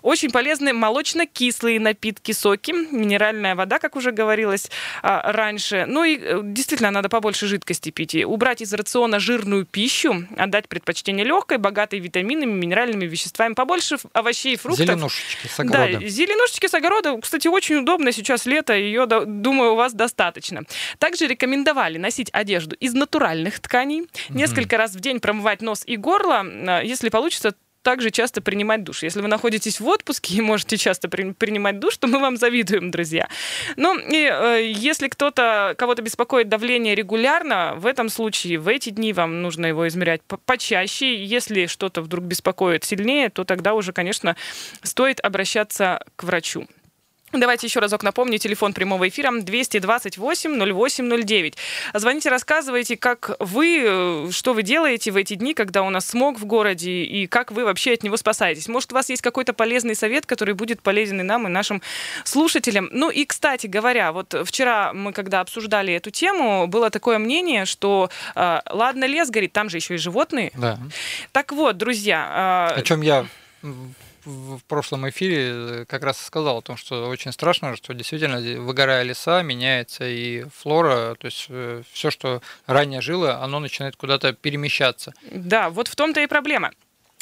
Очень 0.03 0.31
полезны 0.31 0.73
молочно-кислые 0.73 1.81
напитки, 1.81 2.33
соки, 2.33 2.73
минеральная 2.73 3.55
вода, 3.55 3.79
как 3.79 3.97
уже 3.97 4.13
говорилось 4.13 4.71
а, 5.03 5.33
раньше. 5.33 5.85
Ну 5.87 6.05
и 6.05 6.19
э, 6.21 6.41
действительно, 6.43 6.91
надо 6.91 7.09
побольше 7.09 7.47
жидкости 7.47 7.91
пить. 7.91 8.15
И 8.15 8.25
убрать 8.25 8.63
из 8.63 8.73
рациона 8.73 9.21
жирную 9.21 9.67
пищу, 9.67 10.27
отдать 10.37 10.69
предпочтение 10.69 11.25
легкой, 11.25 11.59
богатой 11.59 11.99
витаминами, 11.99 12.53
минеральными 12.53 13.07
веществами, 13.07 13.55
побольше 13.55 13.97
овощей 14.13 14.55
и 14.55 14.57
фруктов. 14.57 14.87
Зеленушечки 14.87 15.47
с 15.47 15.61
огорода. 15.61 15.99
Да, 16.01 16.07
зеленушечки 16.07 16.67
с 16.67 16.75
огорода, 16.75 17.19
кстати, 17.21 17.49
очень 17.49 17.77
удобно 17.77 18.13
сейчас 18.13 18.38
сейчас 18.39 18.47
лето, 18.47 18.73
ее, 18.73 19.07
думаю, 19.07 19.73
у 19.73 19.77
вас 19.77 19.93
достаточно. 19.93 20.63
Также 20.99 21.27
рекомендовали 21.27 21.99
носить 21.99 22.31
одежду 22.33 22.77
из 22.77 22.95
натуральных 22.95 23.61
тканей, 23.61 24.03
mm-hmm. 24.03 24.37
несколько 24.37 24.77
раз 24.77 24.95
в 24.95 25.01
день 25.01 25.21
промывать 25.21 25.63
нос 25.63 25.83
и 25.87 25.97
горло, 25.97 26.45
а, 26.45 26.83
если 26.83 27.09
получится, 27.09 27.55
также 27.83 28.11
часто 28.11 28.43
принимать 28.43 28.83
душ. 28.85 29.03
Если 29.03 29.23
вы 29.23 29.29
находитесь 29.29 29.81
в 29.81 29.87
отпуске 29.87 30.35
и 30.35 30.41
можете 30.41 30.77
часто 30.77 31.09
при, 31.09 31.33
принимать 31.33 31.79
душ, 31.79 31.97
то 31.97 32.07
мы 32.07 32.19
вам 32.19 32.37
завидуем, 32.37 32.91
друзья. 32.91 33.29
Ну, 33.77 33.99
и 33.99 34.29
э, 34.31 34.73
если 34.75 35.09
кто-то, 35.09 35.75
кого-то 35.79 36.03
беспокоит 36.03 36.49
давление 36.49 36.95
регулярно, 36.95 37.75
в 37.77 37.87
этом 37.87 38.11
случае, 38.11 38.59
в 38.59 38.69
эти 38.69 38.91
дни 38.91 39.13
вам 39.13 39.41
нужно 39.41 39.67
его 39.67 39.89
измерять 39.89 40.21
почаще. 40.45 41.25
Если 41.25 41.67
что-то 41.67 42.03
вдруг 42.03 42.25
беспокоит 42.25 42.85
сильнее, 42.85 43.31
то 43.31 43.45
тогда 43.45 43.73
уже, 43.73 43.93
конечно, 43.93 44.37
стоит 44.83 45.21
обращаться 45.21 46.05
к 46.17 46.25
врачу. 46.25 46.67
Давайте 47.33 47.67
еще 47.67 47.81
разок 47.81 48.03
напомню, 48.03 48.39
телефон 48.39 48.73
прямого 48.73 49.07
эфира 49.09 49.31
228-08-09. 49.31 51.55
Звоните, 51.95 52.31
рассказывайте, 52.31 52.97
как 52.97 53.37
вы, 53.39 53.83
э, 53.85 54.31
что 54.31 54.55
вы 54.55 54.63
делаете 54.63 55.11
в 55.11 55.17
эти 55.17 55.35
дни, 55.35 55.53
когда 55.53 55.83
у 55.83 55.91
нас 55.91 56.07
смог 56.07 56.41
в 56.41 56.47
городе, 56.47 57.03
и 57.03 57.27
как 57.27 57.53
вы 57.53 57.65
вообще 57.65 57.93
от 57.93 58.03
него 58.03 58.17
спасаетесь. 58.17 58.67
Может, 58.69 58.93
у 58.93 58.95
вас 58.95 59.11
есть 59.11 59.21
какой-то 59.23 59.53
полезный 59.53 59.95
совет, 59.95 60.25
который 60.25 60.55
будет 60.55 60.81
полезен 60.81 61.21
и 61.21 61.25
нам, 61.25 61.47
и 61.47 61.51
нашим 61.51 61.83
слушателям. 62.25 62.89
Ну 62.93 63.11
и, 63.11 63.27
кстати 63.27 63.67
говоря, 63.67 64.13
вот 64.13 64.35
вчера 64.45 64.95
мы, 64.95 65.13
когда 65.13 65.41
обсуждали 65.41 65.93
эту 65.93 66.11
тему, 66.11 66.67
было 66.67 66.89
такое 66.91 67.19
мнение, 67.19 67.67
что 67.67 68.09
э, 68.35 68.61
ладно, 68.71 69.05
лес 69.05 69.29
горит, 69.29 69.53
там 69.53 69.69
же 69.69 69.77
еще 69.77 69.97
и 69.97 69.99
животные. 69.99 70.51
Да. 70.55 70.79
Так 71.33 71.53
вот, 71.53 71.77
друзья... 71.77 72.73
Э, 72.75 72.81
о 72.81 72.83
чем 72.83 73.03
я 73.03 73.27
в 74.29 74.65
прошлом 74.65 75.09
эфире 75.09 75.51
э, 75.51 75.85
как 75.87 76.03
раз 76.03 76.21
сказал 76.21 76.59
о 76.59 76.63
том, 76.63 76.77
что 76.77 77.09
очень 77.09 77.33
страшно, 77.33 77.75
что 77.77 77.95
действительно, 77.95 78.41
выгорая 78.61 79.03
леса, 79.03 79.43
меняется 79.43 80.07
и 80.07 80.45
флора, 80.55 81.15
то 81.15 81.27
есть 81.27 81.47
э, 81.49 81.83
все, 81.91 82.11
что 82.11 82.43
ранее 82.67 83.01
жило, 83.01 83.43
оно 83.43 83.59
начинает 83.59 83.97
куда-то 83.97 84.33
перемещаться. 84.33 85.15
Да, 85.31 85.71
вот 85.71 85.89
в 85.89 85.97
том-то 85.97 86.21
и 86.21 86.27
проблема. 86.27 86.73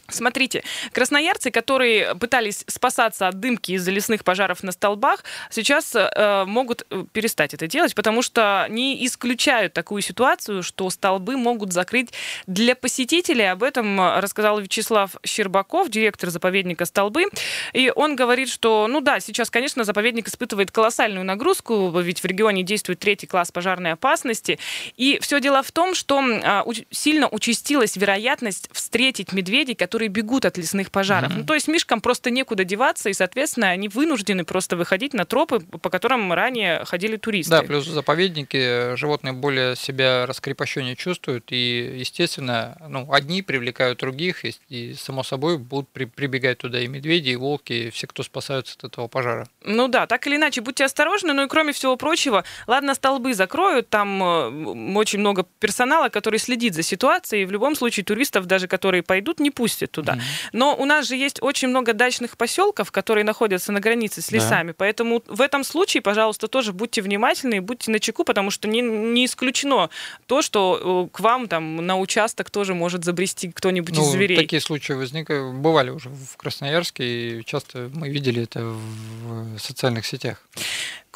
Смотрите, 0.08 0.62
красноярцы, 0.92 1.50
которые 1.50 2.14
пытались 2.14 2.64
спасаться 2.66 3.28
от 3.28 3.40
дымки 3.40 3.72
из-за 3.72 3.90
лесных 3.90 4.24
пожаров 4.24 4.62
на 4.62 4.72
столбах, 4.72 5.24
сейчас 5.50 5.94
э, 5.94 6.44
могут 6.46 6.86
э, 6.90 7.04
перестать 7.12 7.54
это 7.54 7.66
делать, 7.66 7.94
потому 7.94 8.22
что 8.22 8.66
не 8.68 9.04
исключают 9.04 9.72
такую 9.72 10.02
ситуацию, 10.02 10.62
что 10.62 10.88
столбы 10.90 11.36
могут 11.36 11.72
закрыть 11.72 12.12
для 12.46 12.76
посетителей. 12.76 13.50
Об 13.50 13.62
этом 13.62 14.00
рассказал 14.18 14.60
Вячеслав 14.60 15.16
Щербаков, 15.24 15.88
директор 15.88 16.30
заповедника 16.30 16.84
«Столбы». 16.84 17.24
И 17.72 17.92
он 17.94 18.16
говорит, 18.16 18.48
что, 18.48 18.86
ну 18.88 19.00
да, 19.00 19.20
сейчас, 19.20 19.50
конечно, 19.50 19.84
заповедник 19.84 20.28
испытывает 20.28 20.70
колоссальную 20.70 21.24
нагрузку, 21.24 21.90
ведь 22.00 22.22
в 22.22 22.26
регионе 22.26 22.62
действует 22.62 23.00
третий 23.00 23.26
класс 23.26 23.50
пожарной 23.50 23.92
опасности. 23.92 24.58
И 24.96 25.18
все 25.20 25.40
дело 25.40 25.62
в 25.62 25.72
том, 25.72 25.94
что 25.94 26.22
э, 26.22 26.62
сильно 26.90 27.28
участилась 27.28 27.96
вероятность 27.96 28.68
встретить 28.72 29.32
медведей, 29.32 29.74
которые 29.74 29.95
которые 29.96 30.10
бегут 30.10 30.44
от 30.44 30.58
лесных 30.58 30.90
пожаров. 30.90 31.32
Mm-hmm. 31.32 31.38
Ну, 31.38 31.44
то 31.44 31.54
есть 31.54 31.68
мишкам 31.68 32.02
просто 32.02 32.30
некуда 32.30 32.64
деваться, 32.64 33.08
и, 33.08 33.14
соответственно, 33.14 33.70
они 33.70 33.88
вынуждены 33.88 34.44
просто 34.44 34.76
выходить 34.76 35.14
на 35.14 35.24
тропы, 35.24 35.60
по 35.60 35.88
которым 35.88 36.30
ранее 36.34 36.84
ходили 36.84 37.16
туристы. 37.16 37.50
Да, 37.50 37.62
плюс 37.62 37.86
заповедники 37.86 38.94
животные 38.96 39.32
более 39.32 39.74
себя 39.74 40.26
раскрепощеннее 40.26 40.96
чувствуют, 40.96 41.46
и, 41.50 41.96
естественно, 41.98 42.76
ну, 42.86 43.10
одни 43.10 43.40
привлекают 43.40 44.00
других, 44.00 44.44
и, 44.44 44.54
и 44.68 44.92
само 44.92 45.22
собой 45.22 45.56
будут 45.56 45.88
при, 45.88 46.04
прибегать 46.04 46.58
туда 46.58 46.78
и 46.78 46.88
медведи, 46.88 47.30
и 47.30 47.36
волки, 47.36 47.72
и 47.72 47.90
все, 47.90 48.06
кто 48.06 48.22
спасаются 48.22 48.76
от 48.76 48.92
этого 48.92 49.08
пожара. 49.08 49.48
Ну 49.62 49.88
да, 49.88 50.06
так 50.06 50.26
или 50.26 50.36
иначе, 50.36 50.60
будьте 50.60 50.84
осторожны, 50.84 51.32
ну 51.32 51.46
и 51.46 51.48
кроме 51.48 51.72
всего 51.72 51.96
прочего, 51.96 52.44
ладно, 52.66 52.94
столбы 52.94 53.32
закроют, 53.32 53.88
там 53.88 54.22
э, 54.22 54.98
очень 54.98 55.20
много 55.20 55.46
персонала, 55.58 56.10
который 56.10 56.38
следит 56.38 56.74
за 56.74 56.82
ситуацией, 56.82 57.44
и 57.44 57.46
в 57.46 57.50
любом 57.50 57.74
случае 57.74 58.04
туристов, 58.04 58.44
даже 58.44 58.68
которые 58.68 59.02
пойдут, 59.02 59.40
не 59.40 59.50
пустят 59.50 59.85
ездят 59.86 59.90
туда. 59.90 60.14
Mm-hmm. 60.14 60.50
Но 60.52 60.76
у 60.76 60.84
нас 60.84 61.06
же 61.06 61.16
есть 61.16 61.42
очень 61.42 61.68
много 61.68 61.92
дачных 61.92 62.36
поселков, 62.36 62.90
которые 62.90 63.24
находятся 63.24 63.72
на 63.72 63.80
границе 63.80 64.20
с 64.20 64.30
лесами. 64.32 64.68
Да. 64.68 64.74
Поэтому 64.78 65.22
в 65.26 65.40
этом 65.40 65.64
случае, 65.64 66.02
пожалуйста, 66.02 66.48
тоже 66.48 66.72
будьте 66.72 67.02
внимательны 67.02 67.56
и 67.56 67.60
будьте 67.60 67.90
на 67.90 67.98
чеку, 67.98 68.24
потому 68.24 68.50
что 68.50 68.68
не, 68.68 68.82
не 68.82 69.24
исключено 69.24 69.90
то, 70.26 70.42
что 70.42 71.08
э, 71.10 71.16
к 71.16 71.20
вам 71.20 71.48
там 71.48 71.76
на 71.76 71.98
участок 71.98 72.50
тоже 72.50 72.74
может 72.74 73.04
забрести 73.04 73.50
кто-нибудь 73.52 73.96
ну, 73.96 74.02
из 74.02 74.10
зверей. 74.10 74.36
Такие 74.36 74.60
случаи 74.60 74.92
возникли, 74.92 75.52
бывали 75.52 75.90
уже 75.90 76.08
в 76.08 76.36
Красноярске, 76.36 77.04
и 77.04 77.44
часто 77.44 77.90
мы 77.94 78.08
видели 78.08 78.42
это 78.42 78.60
в 78.60 79.58
социальных 79.58 80.06
сетях. 80.06 80.42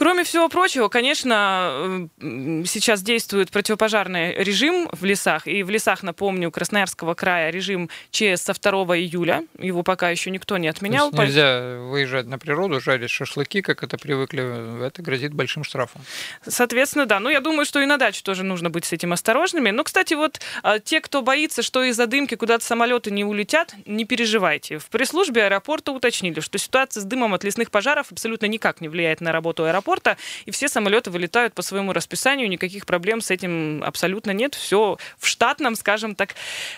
Кроме 0.01 0.25
всего 0.25 0.49
прочего, 0.49 0.89
конечно, 0.89 2.09
сейчас 2.19 3.03
действует 3.03 3.51
противопожарный 3.51 4.33
режим 4.33 4.89
в 4.93 5.05
лесах. 5.05 5.47
И 5.47 5.63
в 5.63 5.69
лесах, 5.69 6.03
напомню, 6.03 6.51
Красноярского 6.51 7.13
края 7.13 7.51
режим 7.51 7.91
ЧС 8.11 8.41
со 8.41 8.55
2 8.55 8.97
июля. 8.97 9.45
Его 9.59 9.83
пока 9.83 10.09
еще 10.09 10.31
никто 10.31 10.57
не 10.57 10.69
отменял. 10.69 11.11
То 11.11 11.21
есть 11.21 11.35
нельзя 11.35 11.81
выезжать 11.81 12.25
на 12.29 12.39
природу, 12.39 12.81
жарить 12.81 13.11
шашлыки, 13.11 13.61
как 13.61 13.83
это 13.83 13.99
привыкли. 13.99 14.87
Это 14.87 15.03
грозит 15.03 15.35
большим 15.35 15.65
штрафом. 15.65 16.01
Соответственно, 16.49 17.05
да. 17.05 17.21
Ну, 17.21 17.29
я 17.29 17.41
думаю, 17.43 17.67
что 17.67 17.79
и 17.79 17.85
на 17.85 17.99
даче 17.99 18.23
тоже 18.23 18.43
нужно 18.43 18.71
быть 18.71 18.87
с 18.87 18.95
этим 18.95 19.13
осторожными. 19.13 19.69
Но, 19.69 19.85
кстати, 19.85 20.15
вот 20.15 20.41
а, 20.63 20.79
те, 20.79 21.03
кто 21.03 21.21
боится, 21.21 21.61
что 21.61 21.83
из-за 21.83 22.07
дымки 22.07 22.37
куда-то 22.37 22.65
самолеты 22.65 23.11
не 23.11 23.25
улетят, 23.25 23.75
не 23.85 24.07
переживайте. 24.07 24.79
В 24.79 24.87
пресс-службе 24.87 25.45
аэропорта 25.45 25.93
уточнили, 25.93 26.41
что 26.41 26.57
ситуация 26.57 27.03
с 27.03 27.05
дымом 27.05 27.35
от 27.35 27.45
лесных 27.45 27.71
пожаров 27.71 28.11
абсолютно 28.11 28.47
никак 28.47 28.81
не 28.81 28.89
влияет 28.89 29.21
на 29.21 29.31
работу 29.31 29.67
аэропорта 29.67 29.90
аэропорта, 29.91 30.17
и 30.47 30.51
все 30.51 30.69
самолеты 30.69 31.11
вылетают 31.11 31.55
по 31.55 31.63
своему 31.63 31.93
расписанию, 31.93 32.49
никаких 32.49 32.87
проблем 32.87 33.21
с 33.21 33.31
этим 33.31 33.83
абсолютно 33.85 34.31
нет, 34.31 34.55
все 34.55 34.99
в 35.19 35.27
штатном, 35.27 35.75
скажем 35.75 36.15
так, 36.15 36.35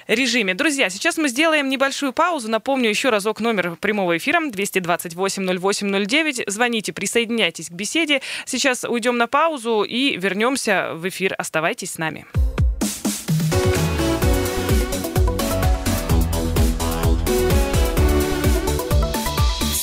режиме. 0.07 0.55
Друзья, 0.55 0.91
сейчас 0.91 1.19
мы 1.19 1.29
сделаем 1.29 1.69
небольшую 1.69 2.13
паузу, 2.13 2.49
напомню 2.49 2.89
еще 2.89 3.11
разок 3.11 3.41
номер 3.41 3.77
прямого 3.77 4.17
эфира 4.17 4.41
228-08-09, 4.43 6.45
звоните, 6.47 6.93
присоединяйтесь 6.93 7.69
к 7.69 7.73
беседе. 7.73 8.21
Сейчас 8.47 8.85
уйдем 8.85 9.19
на 9.19 9.27
паузу 9.27 9.83
и 9.83 10.17
вернемся 10.17 10.93
в 10.95 11.09
эфир. 11.09 11.35
Оставайтесь 11.37 11.93
с 11.93 11.99
нами. 11.99 12.27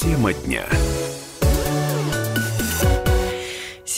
Тема 0.01 0.33
дня. 0.33 0.65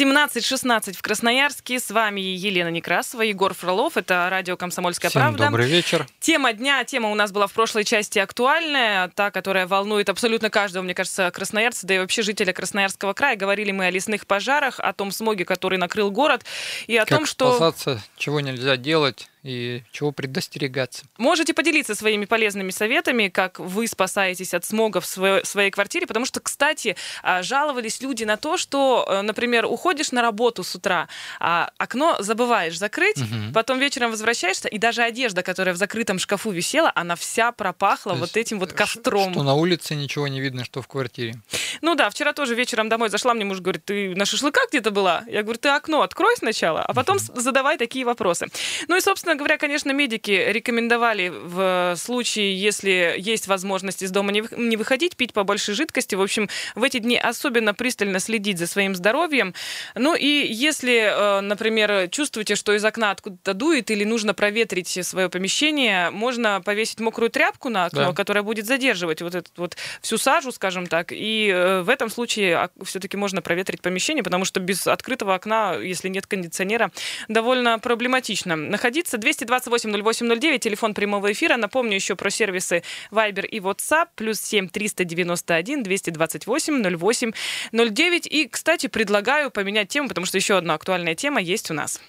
17.16 0.01 0.97
в 0.97 1.01
Красноярске. 1.03 1.79
С 1.79 1.91
вами 1.91 2.21
Елена 2.21 2.69
Некрасова, 2.69 3.21
Егор 3.21 3.53
Фролов. 3.53 3.97
Это 3.97 4.27
радио 4.31 4.57
«Комсомольская 4.57 5.11
Всем 5.11 5.21
правда». 5.21 5.45
добрый 5.45 5.67
вечер. 5.67 6.07
Тема 6.19 6.53
дня. 6.53 6.83
Тема 6.83 7.11
у 7.11 7.15
нас 7.15 7.31
была 7.31 7.45
в 7.45 7.53
прошлой 7.53 7.83
части 7.83 8.17
актуальная. 8.17 9.09
Та, 9.09 9.29
которая 9.29 9.67
волнует 9.67 10.09
абсолютно 10.09 10.49
каждого, 10.49 10.81
мне 10.81 10.95
кажется, 10.95 11.29
красноярца, 11.29 11.85
да 11.85 11.93
и 11.93 11.99
вообще 11.99 12.23
жителя 12.23 12.51
Красноярского 12.51 13.13
края. 13.13 13.35
Говорили 13.35 13.69
мы 13.69 13.85
о 13.85 13.91
лесных 13.91 14.25
пожарах, 14.25 14.79
о 14.79 14.91
том 14.91 15.11
смоге, 15.11 15.45
который 15.45 15.77
накрыл 15.77 16.09
город, 16.09 16.45
и 16.87 16.97
о 16.97 17.05
как 17.05 17.19
том, 17.19 17.25
что... 17.27 17.51
спасаться, 17.51 18.01
чего 18.17 18.39
нельзя 18.39 18.77
делать 18.77 19.29
и 19.43 19.83
чего 19.91 20.11
предостерегаться. 20.11 21.03
Можете 21.17 21.53
поделиться 21.53 21.95
своими 21.95 22.25
полезными 22.25 22.71
советами, 22.71 23.29
как 23.29 23.59
вы 23.59 23.87
спасаетесь 23.87 24.53
от 24.53 24.65
смога 24.65 25.01
в 25.01 25.05
своей, 25.05 25.71
квартире, 25.71 26.05
потому 26.05 26.25
что, 26.25 26.39
кстати, 26.39 26.95
а, 27.23 27.41
жаловались 27.43 28.01
люди 28.01 28.23
на 28.23 28.37
то, 28.37 28.57
что, 28.57 29.05
э, 29.07 29.21
например, 29.21 29.65
уходишь 29.65 30.11
на 30.11 30.21
работу 30.21 30.63
с 30.63 30.75
утра, 30.75 31.07
а 31.39 31.71
окно 31.77 32.17
забываешь 32.19 32.77
закрыть, 32.77 33.17
угу. 33.17 33.53
потом 33.53 33.79
вечером 33.79 34.11
возвращаешься, 34.11 34.67
и 34.67 34.77
даже 34.77 35.01
одежда, 35.01 35.43
которая 35.43 35.73
в 35.73 35.77
закрытом 35.77 36.19
шкафу 36.19 36.51
висела, 36.51 36.91
она 36.95 37.15
вся 37.15 37.51
пропахла 37.51 38.13
вот 38.13 38.37
этим 38.37 38.59
вот 38.59 38.73
костром. 38.73 39.31
Что 39.31 39.43
на 39.43 39.53
улице 39.53 39.95
ничего 39.95 40.27
не 40.27 40.41
видно, 40.41 40.65
что 40.65 40.81
в 40.81 40.87
квартире. 40.87 41.35
Ну 41.81 41.95
да, 41.95 42.09
вчера 42.09 42.33
тоже 42.33 42.55
вечером 42.55 42.89
домой 42.89 43.09
зашла, 43.09 43.33
мне 43.33 43.45
муж 43.45 43.59
говорит, 43.59 43.85
ты 43.85 44.15
на 44.15 44.25
шашлыках 44.25 44.69
где-то 44.69 44.91
была? 44.91 45.23
Я 45.27 45.43
говорю, 45.43 45.59
ты 45.59 45.69
окно 45.69 46.01
открой 46.01 46.35
сначала, 46.37 46.81
а 46.81 46.93
потом 46.93 47.17
угу. 47.17 47.39
задавай 47.39 47.77
такие 47.77 48.05
вопросы. 48.05 48.47
Ну 48.87 48.97
и, 48.97 49.01
собственно, 49.01 49.30
Собственно 49.31 49.45
говоря, 49.45 49.57
конечно, 49.57 49.91
медики 49.91 50.45
рекомендовали 50.49 51.29
в 51.29 51.95
случае, 51.95 52.53
если 52.53 53.15
есть 53.17 53.47
возможность 53.47 54.01
из 54.01 54.11
дома 54.11 54.33
не 54.33 54.75
выходить, 54.75 55.15
пить 55.15 55.31
побольше 55.31 55.73
жидкости. 55.73 56.15
В 56.15 56.21
общем, 56.21 56.49
в 56.75 56.83
эти 56.83 56.99
дни 56.99 57.15
особенно 57.15 57.73
пристально 57.73 58.19
следить 58.19 58.59
за 58.59 58.67
своим 58.67 58.93
здоровьем. 58.93 59.53
Ну 59.95 60.15
и 60.15 60.25
если, 60.25 61.37
э, 61.37 61.39
например, 61.39 62.09
чувствуете, 62.09 62.55
что 62.55 62.73
из 62.73 62.83
окна 62.83 63.11
откуда-то 63.11 63.53
дует 63.53 63.89
или 63.89 64.03
нужно 64.03 64.33
проветрить 64.33 64.99
свое 65.07 65.29
помещение, 65.29 66.09
можно 66.09 66.59
повесить 66.59 66.99
мокрую 66.99 67.29
тряпку 67.29 67.69
на 67.69 67.85
окно, 67.85 68.07
да. 68.07 68.13
которая 68.13 68.43
будет 68.43 68.65
задерживать 68.65 69.21
вот 69.21 69.33
эту 69.33 69.49
вот 69.55 69.77
всю 70.01 70.17
сажу, 70.17 70.51
скажем 70.51 70.87
так. 70.87 71.13
И 71.13 71.49
э, 71.49 71.83
в 71.83 71.89
этом 71.89 72.09
случае 72.09 72.69
все-таки 72.83 73.15
можно 73.15 73.41
проветрить 73.41 73.81
помещение, 73.81 74.25
потому 74.25 74.43
что 74.43 74.59
без 74.59 74.87
открытого 74.87 75.35
окна, 75.35 75.75
если 75.75 76.09
нет 76.09 76.27
кондиционера, 76.27 76.91
довольно 77.29 77.79
проблематично 77.79 78.57
находиться. 78.57 79.20
228-08-09, 79.21 80.59
телефон 80.59 80.93
прямого 80.93 81.31
эфира. 81.31 81.57
Напомню 81.57 81.95
еще 81.95 82.15
про 82.15 82.29
сервисы 82.29 82.83
Viber 83.11 83.45
и 83.45 83.59
WhatsApp, 83.59 84.07
плюс 84.15 84.39
7 84.41 84.69
391 84.69 85.83
228 85.83 86.97
08 86.97 87.31
09. 87.71 88.27
И, 88.27 88.47
кстати, 88.47 88.87
предлагаю 88.87 89.51
поменять 89.51 89.89
тему, 89.89 90.09
потому 90.09 90.25
что 90.25 90.37
еще 90.37 90.57
одна 90.57 90.73
актуальная 90.73 91.15
тема 91.15 91.41
есть 91.41 91.71
у 91.71 91.73
нас. 91.73 92.01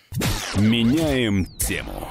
Меняем 0.57 1.47
тему. 1.59 2.09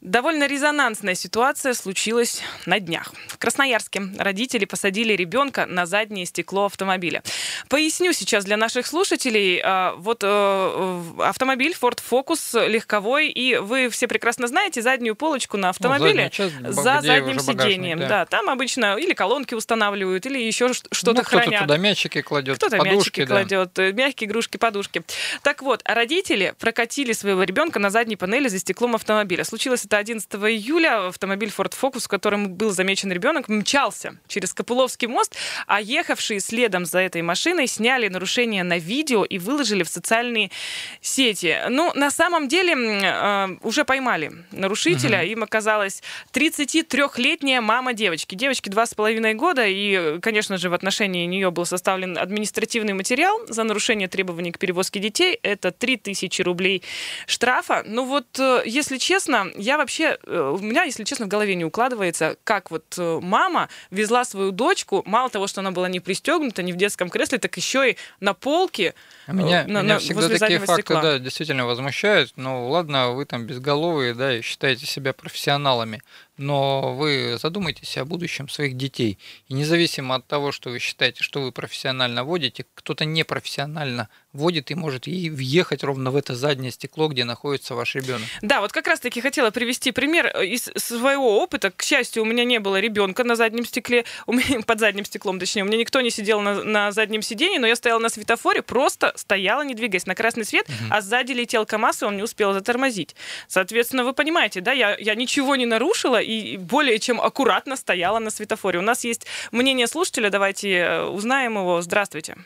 Довольно 0.00 0.46
резонансная 0.46 1.14
ситуация 1.14 1.74
случилась 1.74 2.42
на 2.64 2.80
днях. 2.80 3.12
В 3.28 3.36
Красноярске 3.36 4.02
родители 4.16 4.64
посадили 4.64 5.12
ребенка 5.12 5.66
на 5.66 5.84
заднее 5.84 6.24
стекло 6.24 6.64
автомобиля. 6.64 7.22
Поясню 7.68 8.14
сейчас 8.14 8.46
для 8.46 8.56
наших 8.56 8.86
слушателей. 8.86 9.60
А, 9.62 9.94
вот 9.98 10.20
э, 10.22 11.02
автомобиль 11.18 11.76
Ford 11.78 11.98
Focus 12.10 12.66
легковой, 12.66 13.28
и 13.28 13.56
вы 13.56 13.90
все 13.90 14.08
прекрасно 14.08 14.46
знаете 14.46 14.80
заднюю 14.80 15.16
полочку 15.16 15.58
на 15.58 15.64
ну, 15.64 15.68
автомобиле 15.68 16.24
ну, 16.24 16.30
часть, 16.30 16.54
за 16.62 17.00
задним 17.02 17.38
сиденьем. 17.38 17.98
Да. 17.98 18.08
да, 18.08 18.24
там 18.24 18.48
обычно 18.48 18.96
или 18.96 19.12
колонки 19.12 19.52
устанавливают, 19.52 20.24
или 20.24 20.38
еще 20.38 20.72
что-то 20.72 21.18
ну, 21.18 21.24
хранят. 21.24 21.48
Кто-то 21.48 21.64
туда 21.64 21.76
мячики 21.76 22.22
кладет, 22.22 22.56
кто-то 22.56 22.78
подушки, 22.78 22.96
мячики 22.96 23.24
да. 23.24 23.26
кладет, 23.26 23.78
э, 23.78 23.92
мягкие 23.92 24.30
игрушки, 24.30 24.56
подушки. 24.56 25.02
Так 25.42 25.60
вот, 25.60 25.82
родители 25.84 26.54
прокатили 26.58 27.12
своего 27.12 27.42
ребенка 27.42 27.78
на 27.78 27.90
задней 27.90 28.16
панели 28.16 28.48
за 28.48 28.58
стеклом 28.58 28.94
автомобиля. 28.94 29.44
Случилось 29.44 29.89
это 29.90 29.98
11 29.98 30.32
июля 30.34 31.08
автомобиль 31.08 31.50
Ford 31.56 31.74
Focus, 31.80 32.04
в 32.04 32.08
котором 32.08 32.54
был 32.54 32.70
замечен 32.70 33.10
ребенок, 33.10 33.48
мчался 33.48 34.14
через 34.28 34.54
Копыловский 34.54 35.08
мост, 35.08 35.34
а 35.66 35.80
ехавшие 35.80 36.38
следом 36.38 36.86
за 36.86 37.00
этой 37.00 37.22
машиной 37.22 37.66
сняли 37.66 38.06
нарушение 38.06 38.62
на 38.62 38.78
видео 38.78 39.24
и 39.24 39.38
выложили 39.38 39.82
в 39.82 39.88
социальные 39.88 40.52
сети. 41.00 41.58
Ну, 41.68 41.92
на 41.96 42.12
самом 42.12 42.46
деле 42.46 42.74
э, 42.76 43.48
уже 43.62 43.84
поймали 43.84 44.30
нарушителя. 44.52 45.18
Угу. 45.22 45.26
Им 45.26 45.42
оказалась 45.42 46.04
33-летняя 46.32 47.60
мама 47.60 47.92
девочки. 47.92 48.36
Девочке 48.36 48.70
два 48.70 48.86
с 48.86 48.94
половиной 48.94 49.34
года, 49.34 49.66
и, 49.66 50.20
конечно 50.20 50.56
же, 50.56 50.70
в 50.70 50.74
отношении 50.74 51.26
нее 51.26 51.50
был 51.50 51.66
составлен 51.66 52.16
административный 52.16 52.92
материал 52.92 53.40
за 53.48 53.64
нарушение 53.64 54.06
требований 54.06 54.52
к 54.52 54.58
перевозке 54.60 55.00
детей. 55.00 55.36
Это 55.42 55.72
3000 55.72 56.42
рублей 56.42 56.84
штрафа. 57.26 57.82
Ну 57.84 58.04
вот, 58.04 58.38
э, 58.38 58.62
если 58.66 58.96
честно, 58.96 59.48
я 59.56 59.79
вообще, 59.80 60.16
э, 60.26 60.54
у 60.56 60.58
меня, 60.62 60.84
если 60.84 61.04
честно, 61.04 61.26
в 61.26 61.28
голове 61.28 61.54
не 61.54 61.64
укладывается, 61.64 62.36
как 62.44 62.70
вот 62.70 62.84
э, 62.96 63.18
мама 63.22 63.68
везла 63.90 64.24
свою 64.24 64.52
дочку, 64.52 65.02
мало 65.06 65.28
того, 65.30 65.46
что 65.46 65.60
она 65.60 65.70
была 65.72 65.88
не 65.88 66.00
пристегнута, 66.00 66.62
не 66.62 66.72
в 66.72 66.76
детском 66.76 67.10
кресле, 67.10 67.38
так 67.38 67.56
еще 67.56 67.90
и 67.92 67.96
на 68.20 68.32
полке. 68.34 68.94
А 69.26 69.32
Меня, 69.32 69.62
э, 69.64 69.66
на- 69.66 69.82
меня 69.82 69.94
на- 69.94 69.98
всегда 70.00 70.28
такие 70.28 70.58
факты, 70.60 70.82
стекла. 70.82 71.02
да, 71.02 71.18
действительно 71.18 71.66
возмущают. 71.66 72.32
Ну, 72.36 72.68
ладно, 72.68 73.10
вы 73.10 73.24
там 73.24 73.46
безголовые, 73.46 74.14
да, 74.14 74.36
и 74.36 74.42
считаете 74.42 74.86
себя 74.86 75.12
профессионалами, 75.12 76.02
но 76.40 76.94
вы 76.94 77.38
задумайтесь 77.40 77.96
о 77.98 78.04
будущем 78.04 78.48
своих 78.48 78.76
детей. 78.76 79.18
И 79.48 79.54
независимо 79.54 80.14
от 80.14 80.26
того, 80.26 80.52
что 80.52 80.70
вы 80.70 80.78
считаете, 80.78 81.22
что 81.22 81.42
вы 81.42 81.52
профессионально 81.52 82.24
водите, 82.24 82.64
кто-то 82.74 83.04
непрофессионально 83.04 84.08
водит 84.32 84.70
и 84.70 84.74
может 84.74 85.08
и 85.08 85.28
въехать 85.28 85.82
ровно 85.82 86.10
в 86.10 86.16
это 86.16 86.34
заднее 86.34 86.70
стекло, 86.70 87.08
где 87.08 87.24
находится 87.24 87.74
ваш 87.74 87.94
ребенок. 87.94 88.26
Да, 88.42 88.60
вот 88.60 88.72
как 88.72 88.86
раз-таки 88.86 89.20
хотела 89.20 89.50
привести 89.50 89.90
пример 89.90 90.26
э, 90.26 90.46
из 90.46 90.70
своего 90.76 91.42
опыта. 91.42 91.70
К 91.70 91.82
счастью, 91.82 92.22
у 92.22 92.26
меня 92.26 92.44
не 92.44 92.60
было 92.60 92.78
ребенка 92.78 93.24
на 93.24 93.34
заднем 93.34 93.66
стекле, 93.66 94.04
у 94.26 94.32
меня, 94.32 94.60
под 94.66 94.78
задним 94.78 95.04
стеклом, 95.04 95.38
точнее, 95.38 95.62
у 95.62 95.66
меня 95.66 95.78
никто 95.78 96.00
не 96.00 96.10
сидел 96.10 96.40
на, 96.40 96.62
на 96.62 96.92
заднем 96.92 97.22
сидении, 97.22 97.58
но 97.58 97.66
я 97.66 97.76
стояла 97.76 97.98
на 97.98 98.08
светофоре, 98.08 98.62
просто 98.62 99.12
стояла, 99.16 99.62
не 99.62 99.74
двигаясь, 99.74 100.06
на 100.06 100.14
красный 100.14 100.44
свет, 100.44 100.66
а 100.90 101.00
сзади 101.00 101.32
летел 101.32 101.66
КАМАЗ, 101.66 102.02
и 102.02 102.04
он 102.06 102.16
не 102.16 102.22
успел 102.22 102.52
затормозить. 102.52 103.16
Соответственно, 103.48 104.04
вы 104.04 104.12
понимаете, 104.12 104.60
да, 104.60 104.72
я, 104.72 104.96
я 104.98 105.14
ничего 105.14 105.56
не 105.56 105.66
нарушила 105.66 106.20
и 106.30 106.56
более 106.56 106.98
чем 107.00 107.20
аккуратно 107.20 107.76
стояла 107.76 108.20
на 108.20 108.30
светофоре. 108.30 108.78
У 108.78 108.82
нас 108.82 109.04
есть 109.04 109.26
мнение 109.50 109.86
слушателя, 109.88 110.30
давайте 110.30 110.70
э, 110.78 111.04
узнаем 111.06 111.54
его. 111.54 111.82
Здравствуйте. 111.82 112.36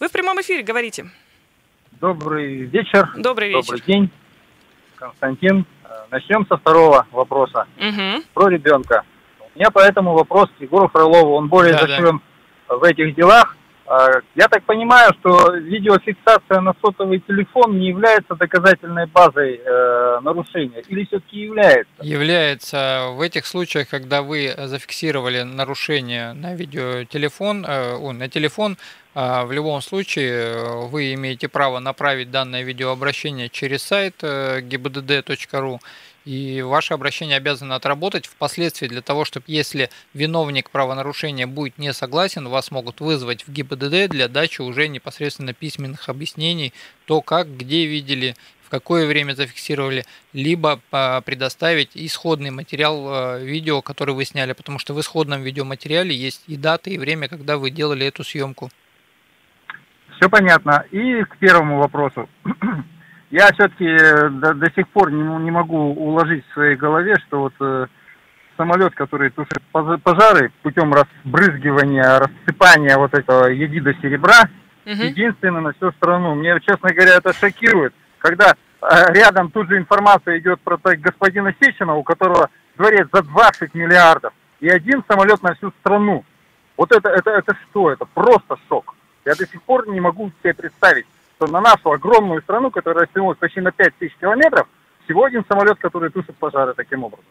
Вы 0.00 0.08
в 0.08 0.12
прямом 0.12 0.40
эфире 0.40 0.62
говорите. 0.64 1.06
Добрый 1.92 2.62
вечер, 2.64 3.12
Добрый 3.16 3.50
вечер. 3.50 3.62
добрый 3.62 3.82
день, 3.86 4.10
Константин. 4.96 5.64
Э, 5.84 5.88
Начнем 6.10 6.44
со 6.48 6.56
второго 6.56 7.06
вопроса 7.12 7.66
Мгм. 7.76 8.24
про 8.34 8.48
ребенка. 8.48 9.04
У 9.54 9.58
меня 9.58 9.70
по 9.70 9.78
этому 9.78 10.12
вопрос 10.14 10.50
к 10.58 10.60
Егору 10.60 10.88
Фролову, 10.88 11.34
он 11.36 11.48
более 11.48 11.74
Да-да. 11.74 11.86
зашивен 11.86 12.20
в 12.68 12.82
этих 12.82 13.14
делах. 13.14 13.56
Э, 13.92 14.20
Я 14.34 14.48
так 14.48 14.64
понимаю, 14.64 15.12
что 15.20 15.52
видеофиксация 15.52 16.60
на 16.60 16.74
сотовый 16.82 17.20
телефон 17.20 17.78
не 17.78 17.88
является 17.88 18.34
доказательной 18.34 19.06
базой 19.06 19.60
э, 19.64 20.20
нарушения, 20.22 20.82
или 20.88 21.04
все-таки 21.04 21.40
является? 21.40 21.92
Является 22.00 23.08
в 23.12 23.20
этих 23.20 23.46
случаях, 23.46 23.88
когда 23.90 24.22
вы 24.22 24.54
зафиксировали 24.56 25.42
нарушение 25.42 26.32
на 26.32 26.54
видеотелефон, 26.54 27.66
э, 27.68 28.12
на 28.12 28.28
телефон, 28.28 28.78
а, 29.14 29.44
в 29.44 29.52
любом 29.52 29.82
случае 29.82 30.32
э, 30.32 30.86
вы 30.86 31.12
имеете 31.12 31.46
право 31.48 31.80
направить 31.80 32.30
данное 32.30 32.62
видеообращение 32.62 33.50
через 33.50 33.82
сайт 33.82 34.14
э, 34.22 34.60
gbdd.ru 34.62 35.80
и 36.24 36.62
ваше 36.62 36.94
обращение 36.94 37.36
обязано 37.36 37.74
отработать 37.74 38.26
впоследствии 38.26 38.86
для 38.86 39.02
того, 39.02 39.24
чтобы 39.24 39.44
если 39.48 39.90
виновник 40.14 40.70
правонарушения 40.70 41.46
будет 41.46 41.78
не 41.78 41.92
согласен, 41.92 42.48
вас 42.48 42.70
могут 42.70 43.00
вызвать 43.00 43.46
в 43.46 43.52
ГИБДД 43.52 44.08
для 44.08 44.28
дачи 44.28 44.60
уже 44.60 44.88
непосредственно 44.88 45.52
письменных 45.52 46.08
объяснений, 46.08 46.72
то 47.06 47.22
как, 47.22 47.56
где 47.56 47.86
видели, 47.86 48.36
в 48.62 48.70
какое 48.70 49.06
время 49.06 49.34
зафиксировали, 49.34 50.04
либо 50.32 50.80
а, 50.92 51.20
предоставить 51.22 51.90
исходный 51.94 52.50
материал 52.50 53.06
а, 53.08 53.38
видео, 53.38 53.82
который 53.82 54.14
вы 54.14 54.24
сняли, 54.24 54.52
потому 54.52 54.78
что 54.78 54.94
в 54.94 55.00
исходном 55.00 55.42
видеоматериале 55.42 56.14
есть 56.14 56.44
и 56.46 56.56
дата, 56.56 56.90
и 56.90 56.98
время, 56.98 57.28
когда 57.28 57.58
вы 57.58 57.70
делали 57.70 58.06
эту 58.06 58.24
съемку. 58.24 58.70
Все 60.16 60.30
понятно. 60.30 60.84
И 60.92 61.24
к 61.24 61.36
первому 61.38 61.78
вопросу. 61.78 62.28
Я 63.32 63.50
все-таки 63.54 63.86
до, 64.40 64.52
до 64.52 64.70
сих 64.72 64.86
пор 64.88 65.10
не, 65.10 65.22
не 65.42 65.50
могу 65.50 65.94
уложить 65.94 66.44
в 66.46 66.52
своей 66.52 66.76
голове, 66.76 67.16
что 67.26 67.40
вот 67.40 67.54
э, 67.60 67.86
самолет, 68.58 68.94
который 68.94 69.30
тушит 69.30 69.58
пожа- 69.72 69.96
пожары 69.96 70.52
путем 70.62 70.92
разбрызгивания, 70.92 72.18
рассыпания 72.18 72.98
вот 72.98 73.14
этого 73.14 73.46
ядида 73.48 73.94
серебра, 74.02 74.42
Мгм. 74.84 75.00
единственный 75.00 75.62
на 75.62 75.72
всю 75.72 75.92
страну. 75.92 76.34
Мне, 76.34 76.58
честно 76.60 76.92
говоря, 76.92 77.14
это 77.16 77.32
шокирует, 77.32 77.94
когда 78.18 78.52
э, 78.82 79.12
рядом 79.14 79.50
тут 79.50 79.68
же 79.68 79.78
информация 79.78 80.38
идет 80.38 80.60
про 80.60 80.76
так, 80.76 81.00
господина 81.00 81.54
Сечина, 81.58 81.94
у 81.94 82.02
которого 82.02 82.50
дворец 82.76 83.08
за 83.12 83.22
20 83.22 83.72
миллиардов, 83.74 84.34
и 84.60 84.68
один 84.68 85.02
самолет 85.08 85.42
на 85.42 85.54
всю 85.54 85.70
страну. 85.80 86.22
Вот 86.76 86.92
это, 86.92 87.08
это, 87.08 87.30
это 87.30 87.56
что? 87.70 87.92
Это 87.92 88.04
просто 88.04 88.56
шок. 88.68 88.94
Я 89.24 89.34
до 89.36 89.46
сих 89.46 89.62
пор 89.62 89.88
не 89.88 90.00
могу 90.00 90.30
себе 90.42 90.52
представить, 90.52 91.06
что 91.42 91.50
на 91.50 91.60
нашу 91.60 91.90
огромную 91.90 92.40
страну, 92.42 92.70
которая 92.70 93.06
растянулась 93.06 93.38
почти 93.38 93.60
на 93.60 93.72
5 93.72 93.96
тысяч 93.98 94.14
километров, 94.20 94.68
всего 95.04 95.24
один 95.24 95.44
самолет, 95.48 95.78
который 95.78 96.10
тушит 96.10 96.36
пожары 96.36 96.74
таким 96.74 97.04
образом. 97.04 97.24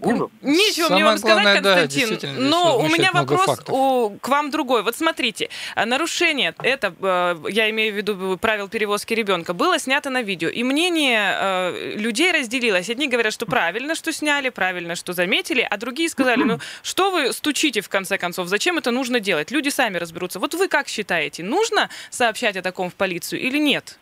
Ужас. 0.00 0.28
Ничего 0.42 0.88
мне 0.90 0.98
Самое 0.98 1.04
вам 1.04 1.18
сказать, 1.18 1.42
главное, 1.42 1.60
да, 1.60 1.74
Константин. 1.80 2.18
здесь 2.18 2.30
но 2.38 2.78
у 2.78 2.88
меня 2.88 3.10
вопрос 3.12 3.58
у- 3.68 4.10
к 4.20 4.28
вам 4.28 4.50
другой. 4.50 4.84
Вот 4.84 4.96
смотрите, 4.96 5.48
а, 5.74 5.86
нарушение, 5.86 6.54
это, 6.62 6.94
э, 7.00 7.36
я 7.50 7.68
имею 7.70 7.92
в 7.92 7.96
виду 7.96 8.38
правил 8.38 8.68
перевозки 8.68 9.12
ребенка, 9.14 9.54
было 9.54 9.78
снято 9.80 10.08
на 10.10 10.22
видео. 10.22 10.48
И 10.50 10.62
мнение 10.62 11.34
э, 11.34 11.94
людей 11.96 12.30
разделилось. 12.30 12.88
Одни 12.90 13.08
говорят, 13.08 13.32
что 13.32 13.44
правильно, 13.46 13.96
что 13.96 14.12
сняли, 14.12 14.50
правильно, 14.50 14.94
что 14.94 15.12
заметили, 15.14 15.66
а 15.68 15.76
другие 15.76 16.08
сказали, 16.08 16.44
ну 16.44 16.60
что 16.82 17.10
вы 17.10 17.32
стучите 17.32 17.80
в 17.80 17.88
конце 17.88 18.18
концов, 18.18 18.46
зачем 18.46 18.78
это 18.78 18.92
нужно 18.92 19.18
делать? 19.18 19.50
Люди 19.50 19.68
сами 19.68 19.98
разберутся. 19.98 20.38
Вот 20.38 20.54
вы 20.54 20.68
как 20.68 20.86
считаете, 20.86 21.42
нужно 21.42 21.88
сообщать 22.10 22.56
о 22.56 22.62
таком 22.62 22.88
в 22.88 22.94
полицию 22.94 23.40
или 23.40 23.58
нет? 23.58 23.98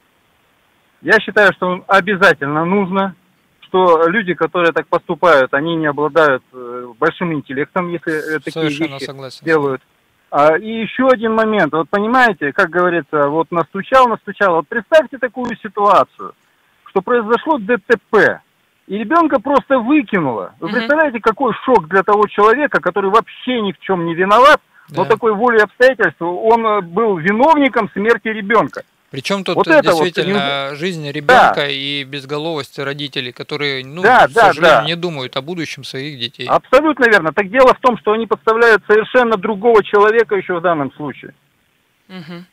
Я 1.01 1.19
считаю, 1.21 1.53
что 1.55 1.85
обязательно 1.87 2.65
нужно, 2.65 3.15
что 3.77 4.09
люди, 4.09 4.35
которые 4.35 4.73
так 4.73 4.87
поступают, 4.89 5.53
они 5.53 5.77
не 5.77 5.87
обладают 5.87 6.43
э, 6.53 6.87
большим 6.99 7.33
интеллектом, 7.35 7.89
если 7.91 8.37
э, 8.37 8.39
такие 8.39 8.53
Совершенно 8.71 8.95
вещи 8.95 9.05
согласен. 9.05 9.45
делают. 9.45 9.83
А, 10.31 10.57
и 10.57 10.83
еще 10.83 11.09
один 11.09 11.35
момент. 11.35 11.73
Вот 11.73 11.89
понимаете, 11.89 12.53
как 12.53 12.71
говорится, 12.71 13.29
вот 13.29 13.51
настучал, 13.51 14.09
настучал. 14.09 14.57
Вот 14.57 14.69
представьте 14.69 15.19
такую 15.19 15.57
ситуацию, 15.63 16.33
что 16.87 17.01
произошло 17.03 17.59
ДТП, 17.59 18.41
и 18.87 18.99
ребенка 18.99 19.41
просто 19.41 19.79
выкинуло. 19.79 20.55
Вы 20.61 20.71
представляете, 20.71 21.21
какой 21.21 21.53
шок 21.65 21.89
для 21.89 22.03
того 22.03 22.27
человека, 22.29 22.81
который 22.81 23.11
вообще 23.11 23.61
ни 23.61 23.73
в 23.73 23.79
чем 23.81 24.07
не 24.07 24.15
виноват, 24.15 24.61
но 24.91 25.05
Да. 25.05 25.11
такой 25.11 25.33
волей 25.33 25.61
обстоятельств 25.61 26.21
он 26.23 26.67
э, 26.67 26.81
был 26.81 27.17
виновником 27.19 27.91
смерти 27.93 28.29
ребенка. 28.29 28.83
Причем 29.17 29.45
тут 29.45 29.57
Вот 29.57 29.67
это 29.67 29.93
вот 29.93 30.05
действительно 30.05 30.75
жизнь 30.75 31.11
ребенка 31.11 31.69
и 31.69 32.05
безголовость 32.05 32.79
родителей, 32.79 33.33
которые, 33.33 33.83
ну, 33.83 34.03
Да, 34.03 34.27
к 34.29 34.33
да, 34.33 34.49
сожалению, 34.49 34.81
да. 34.81 34.85
не 34.85 34.95
думают 34.95 35.35
о 35.39 35.41
будущем 35.41 35.85
своих 35.85 36.21
детей. 36.21 36.47
Абсолютно 36.47 37.07
верно. 37.07 37.33
Так 37.33 37.49
дело 37.49 37.73
в 37.73 37.81
том, 37.81 37.97
что 37.97 38.13
они 38.13 38.27
подставляют 38.27 38.83
совершенно 38.87 39.39
другого 39.39 39.83
человека 39.83 40.35
еще 40.35 40.59
в 40.59 40.61
данном 40.61 40.93
случае. 40.93 41.33
Мгм. 42.09 42.45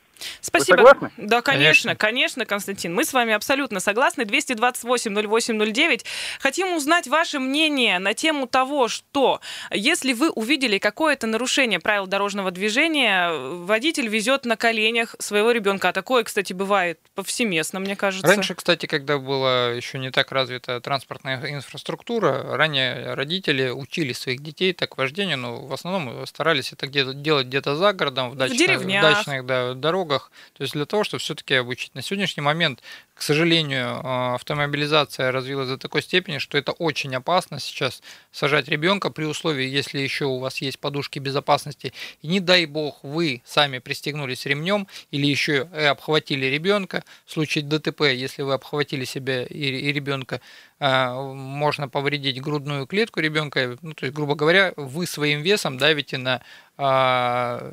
Спасибо. 0.42 0.78
согласны? 0.78 1.12
Да, 1.18 1.42
конечно, 1.42 1.64
Конечно. 1.64 1.96
конечно, 1.96 2.46
Константин. 2.46 2.94
Мы 2.94 3.06
с 3.06 3.14
вами 3.14 3.34
абсолютно 3.34 3.80
согласны. 3.80 4.24
228-08-09. 4.24 6.06
Хотим 6.40 6.76
узнать 6.76 7.08
ваше 7.08 7.40
мнение 7.40 8.00
на 8.00 8.14
тему 8.14 8.48
того, 8.48 8.88
что 8.88 9.42
если 9.72 10.14
вы 10.14 10.30
увидели 10.30 10.78
какое-то 10.78 11.28
нарушение 11.28 11.80
правил 11.80 12.08
дорожного 12.08 12.52
движения, 12.52 13.32
водитель 13.32 14.08
везет 14.08 14.46
на 14.46 14.56
коленях 14.58 15.16
своего 15.20 15.52
ребенка. 15.52 15.90
А 15.90 15.94
такое, 15.94 16.24
кстати, 16.24 16.54
бывает 16.54 17.00
повсеместно, 17.16 17.80
мне 17.80 17.96
кажется. 17.96 18.28
Раньше, 18.28 18.56
кстати, 18.56 18.86
когда 18.86 19.18
была 19.18 19.70
еще 19.70 20.00
не 20.00 20.12
так 20.12 20.32
развита 20.32 20.80
транспортная 20.82 21.42
инфраструктура, 21.52 22.56
ранее 22.56 23.14
родители 23.14 23.70
учили 23.70 24.14
своих 24.14 24.42
детей 24.42 24.74
так 24.74 24.98
вождению, 24.98 25.38
но 25.38 25.66
в 25.66 25.74
основном 25.74 26.26
старались 26.28 26.72
это 26.74 26.88
где-то 26.88 27.14
делать 27.14 27.48
где-то 27.48 27.76
за 27.76 27.94
городом, 27.94 28.32
в, 28.32 28.36
дачных, 28.36 28.58
деревнях. 28.58 29.02
дачных 29.02 29.46
да, 29.46 29.74
дорогах. 29.74 30.13
То 30.20 30.64
есть 30.64 30.74
для 30.74 30.86
того, 30.86 31.04
чтобы 31.04 31.22
все-таки 31.22 31.56
обучить. 31.56 31.96
На 31.96 32.02
сегодняшний 32.02 32.42
момент, 32.42 32.82
к 33.24 33.26
сожалению, 33.26 34.02
э, 34.04 34.34
автомобилизация 34.36 35.32
развилась 35.32 35.70
до 35.70 35.78
такой 35.78 36.02
степени, 36.02 36.40
что 36.40 36.58
это 36.58 36.74
очень 36.74 37.16
опасно 37.16 37.58
сейчас 37.62 38.04
сажать 38.34 38.68
ребенка 38.68 39.12
при 39.12 39.24
условии, 39.24 39.66
если 39.66 40.00
еще 40.00 40.26
у 40.26 40.40
вас 40.40 40.58
есть 40.58 40.78
подушки 40.78 41.20
безопасности, 41.20 41.94
и 42.22 42.28
не 42.28 42.42
дай 42.42 42.66
бог 42.66 43.02
вы 43.02 43.42
сами 43.46 43.80
пристегнулись 43.80 44.46
ремнем 44.46 44.88
или 45.12 45.26
еще 45.26 45.70
и 45.74 45.84
обхватили 45.84 46.48
ребенка. 46.48 47.06
В 47.26 47.32
случае 47.32 47.64
ДТП, 47.64 48.02
если 48.02 48.42
вы 48.42 48.56
обхватили 48.56 49.06
себя 49.06 49.44
и, 49.44 49.70
и 49.70 49.94
ребенка, 49.94 50.42
а, 50.86 51.16
можно 51.34 51.88
повредить 51.88 52.42
грудную 52.42 52.86
клетку 52.88 53.22
ребенка. 53.22 53.78
Ну, 53.82 53.94
то 53.94 54.06
есть, 54.06 54.14
грубо 54.14 54.36
говоря, 54.36 54.74
вы 54.76 55.08
своим 55.08 55.42
весом 55.42 55.78
давите 55.78 56.18
на 56.18 56.42
а, 56.76 57.72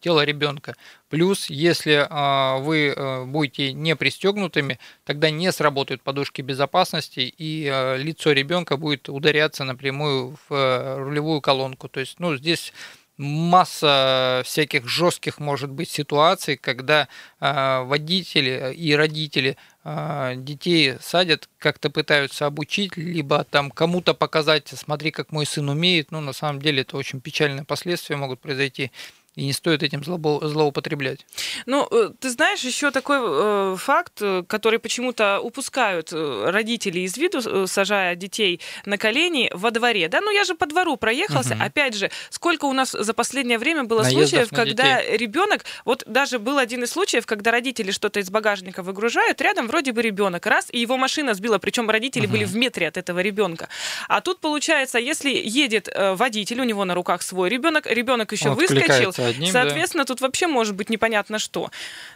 тело 0.00 0.24
ребенка. 0.24 0.74
Плюс, 1.10 1.50
если 1.50 2.06
а, 2.08 2.56
вы 2.58 2.94
а, 2.96 3.26
будете 3.26 3.74
не 3.74 3.94
пристегнутыми, 3.94 4.69
тогда 5.04 5.30
не 5.30 5.50
сработают 5.52 6.02
подушки 6.02 6.42
безопасности, 6.42 7.20
и 7.20 7.68
а, 7.68 7.96
лицо 7.96 8.32
ребенка 8.32 8.76
будет 8.76 9.08
ударяться 9.08 9.64
напрямую 9.64 10.36
в 10.48 10.50
а, 10.50 10.98
рулевую 10.98 11.40
колонку. 11.40 11.88
То 11.88 12.00
есть, 12.00 12.20
ну, 12.20 12.36
здесь 12.36 12.72
масса 13.20 14.42
всяких 14.46 14.88
жестких 14.88 15.38
может 15.38 15.70
быть 15.70 15.90
ситуаций, 15.90 16.56
когда 16.56 17.06
э, 17.38 17.82
водители 17.84 18.72
и 18.74 18.94
родители 18.94 19.58
э, 19.84 20.34
детей 20.36 20.94
садят, 21.02 21.48
как-то 21.58 21.90
пытаются 21.90 22.46
обучить, 22.46 22.96
либо 22.96 23.44
там 23.44 23.70
кому-то 23.70 24.14
показать, 24.14 24.68
смотри, 24.68 25.10
как 25.10 25.32
мой 25.32 25.44
сын 25.44 25.68
умеет. 25.68 26.10
Ну, 26.12 26.20
на 26.20 26.32
самом 26.32 26.62
деле 26.62 26.80
это 26.80 26.96
очень 26.96 27.20
печальные 27.20 27.64
последствия 27.64 28.16
могут 28.16 28.40
произойти 28.40 28.90
и 29.36 29.46
не 29.46 29.52
стоит 29.52 29.82
этим 29.84 30.02
злоупотреблять. 30.02 31.24
Ну, 31.66 31.86
э, 31.90 32.10
ты 32.18 32.30
знаешь, 32.30 32.60
еще 32.62 32.90
такой 32.90 33.18
э, 33.20 33.76
факт, 33.78 34.20
э, 34.20 34.42
который 34.46 34.80
почему-то 34.80 35.38
упускают 35.40 36.12
э, 36.12 36.50
родители 36.50 37.00
из 37.00 37.16
виду, 37.16 37.66
сажая 37.68 38.16
детей 38.16 38.60
на 38.84 38.98
колени 38.98 39.48
во 39.54 39.70
дворе. 39.70 40.08
Да, 40.08 40.20
ну 40.20 40.32
я 40.32 40.42
же 40.42 40.56
по 40.56 40.66
двору 40.66 40.96
проехался. 40.96 41.54
Угу. 41.54 41.62
Опять 41.62 41.94
же, 41.94 42.10
сколько 42.30 42.64
у 42.64 42.72
нас 42.72 42.90
за 42.90 43.14
последнее 43.14 43.58
время 43.58 43.84
было 43.84 44.02
Наездов 44.02 44.28
случаев, 44.28 44.48
когда 44.50 45.00
детей. 45.00 45.16
ребенок, 45.16 45.64
вот 45.84 46.02
даже 46.06 46.40
был 46.40 46.58
один 46.58 46.82
из 46.82 46.90
случаев, 46.90 47.24
когда 47.24 47.52
родители 47.52 47.92
что-то 47.92 48.18
из 48.18 48.30
багажника 48.30 48.82
выгружают, 48.82 49.40
рядом 49.40 49.68
вроде 49.68 49.92
бы 49.92 50.02
ребенок, 50.02 50.44
раз, 50.46 50.66
и 50.72 50.80
его 50.80 50.96
машина 50.96 51.34
сбила, 51.34 51.58
причем 51.58 51.88
родители 51.88 52.26
угу. 52.26 52.32
были 52.32 52.44
в 52.44 52.56
метре 52.56 52.88
от 52.88 52.96
этого 52.96 53.20
ребенка. 53.20 53.68
А 54.08 54.20
тут 54.22 54.40
получается, 54.40 54.98
если 54.98 55.30
едет 55.30 55.88
водитель, 55.96 56.60
у 56.60 56.64
него 56.64 56.84
на 56.84 56.94
руках 56.94 57.22
свой 57.22 57.48
ребенок, 57.48 57.86
ребенок 57.86 58.32
еще 58.32 58.50
выскочил, 58.50 59.12
одним, 59.26 59.52
Соответственно, 59.52 60.04
да. 60.04 60.08
тут 60.08 60.20
вообще 60.20 60.46
может 60.46 60.74
быть 60.74 60.90
непонятно 60.90 61.38
что. 61.38 61.70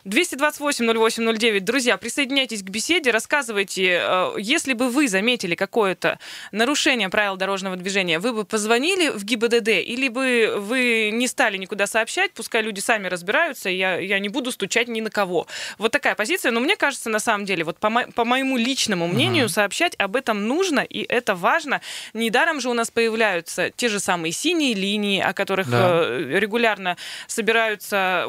228-08-09. 0.05 1.61
Друзья, 1.61 1.97
присоединяйтесь 1.97 2.63
к 2.63 2.69
беседе, 2.69 3.11
рассказывайте, 3.11 4.01
э, 4.03 4.35
если 4.39 4.73
бы 4.73 4.89
вы 4.89 5.09
заметили 5.09 5.55
какое-то 5.55 6.19
нарушение 6.53 7.09
правил 7.09 7.37
дорожного 7.37 7.77
движения, 7.77 8.19
вы 8.19 8.33
бы 8.33 8.45
позвонили 8.45 9.09
в 9.09 9.25
ГИБДД 9.25 9.69
или 9.69 10.09
бы 10.09 10.55
вы 10.59 11.11
не 11.13 11.29
стали 11.29 11.57
никуда 11.57 11.87
сообщать, 11.87 12.33
пускай 12.33 12.63
люди 12.63 12.81
сами 12.81 13.09
разбираются, 13.09 13.69
я, 13.69 13.99
я 13.99 14.19
не 14.19 14.29
буду 14.29 14.53
стучать 14.53 14.89
ни 14.89 15.01
на 15.01 15.11
кого. 15.11 15.47
Вот 15.79 15.93
такая 15.93 16.15
позиция. 16.15 16.53
Но 16.53 16.61
мне 16.61 16.77
кажется, 16.77 17.11
на 17.11 17.19
самом 17.19 17.45
деле, 17.45 17.65
вот 17.65 17.79
по, 17.79 17.91
мо- 17.91 18.11
по 18.15 18.25
моему 18.25 18.57
личному 18.57 19.07
мнению, 19.07 19.47
угу. 19.47 19.53
сообщать 19.53 19.95
об 19.99 20.17
этом 20.17 20.47
нужно, 20.47 20.81
и 20.81 21.03
это 21.03 21.35
важно. 21.35 21.81
Недаром 22.13 22.61
же 22.61 22.69
у 22.69 22.75
нас 22.75 22.91
появляются 22.91 23.71
те 23.71 23.89
же 23.89 24.01
самые 24.01 24.33
синие 24.33 24.75
линии, 24.75 25.21
о 25.21 25.33
которых 25.33 25.71
да. 25.71 26.03
Э, 26.05 26.39
регулярно 26.39 26.94
собираются, 27.27 28.27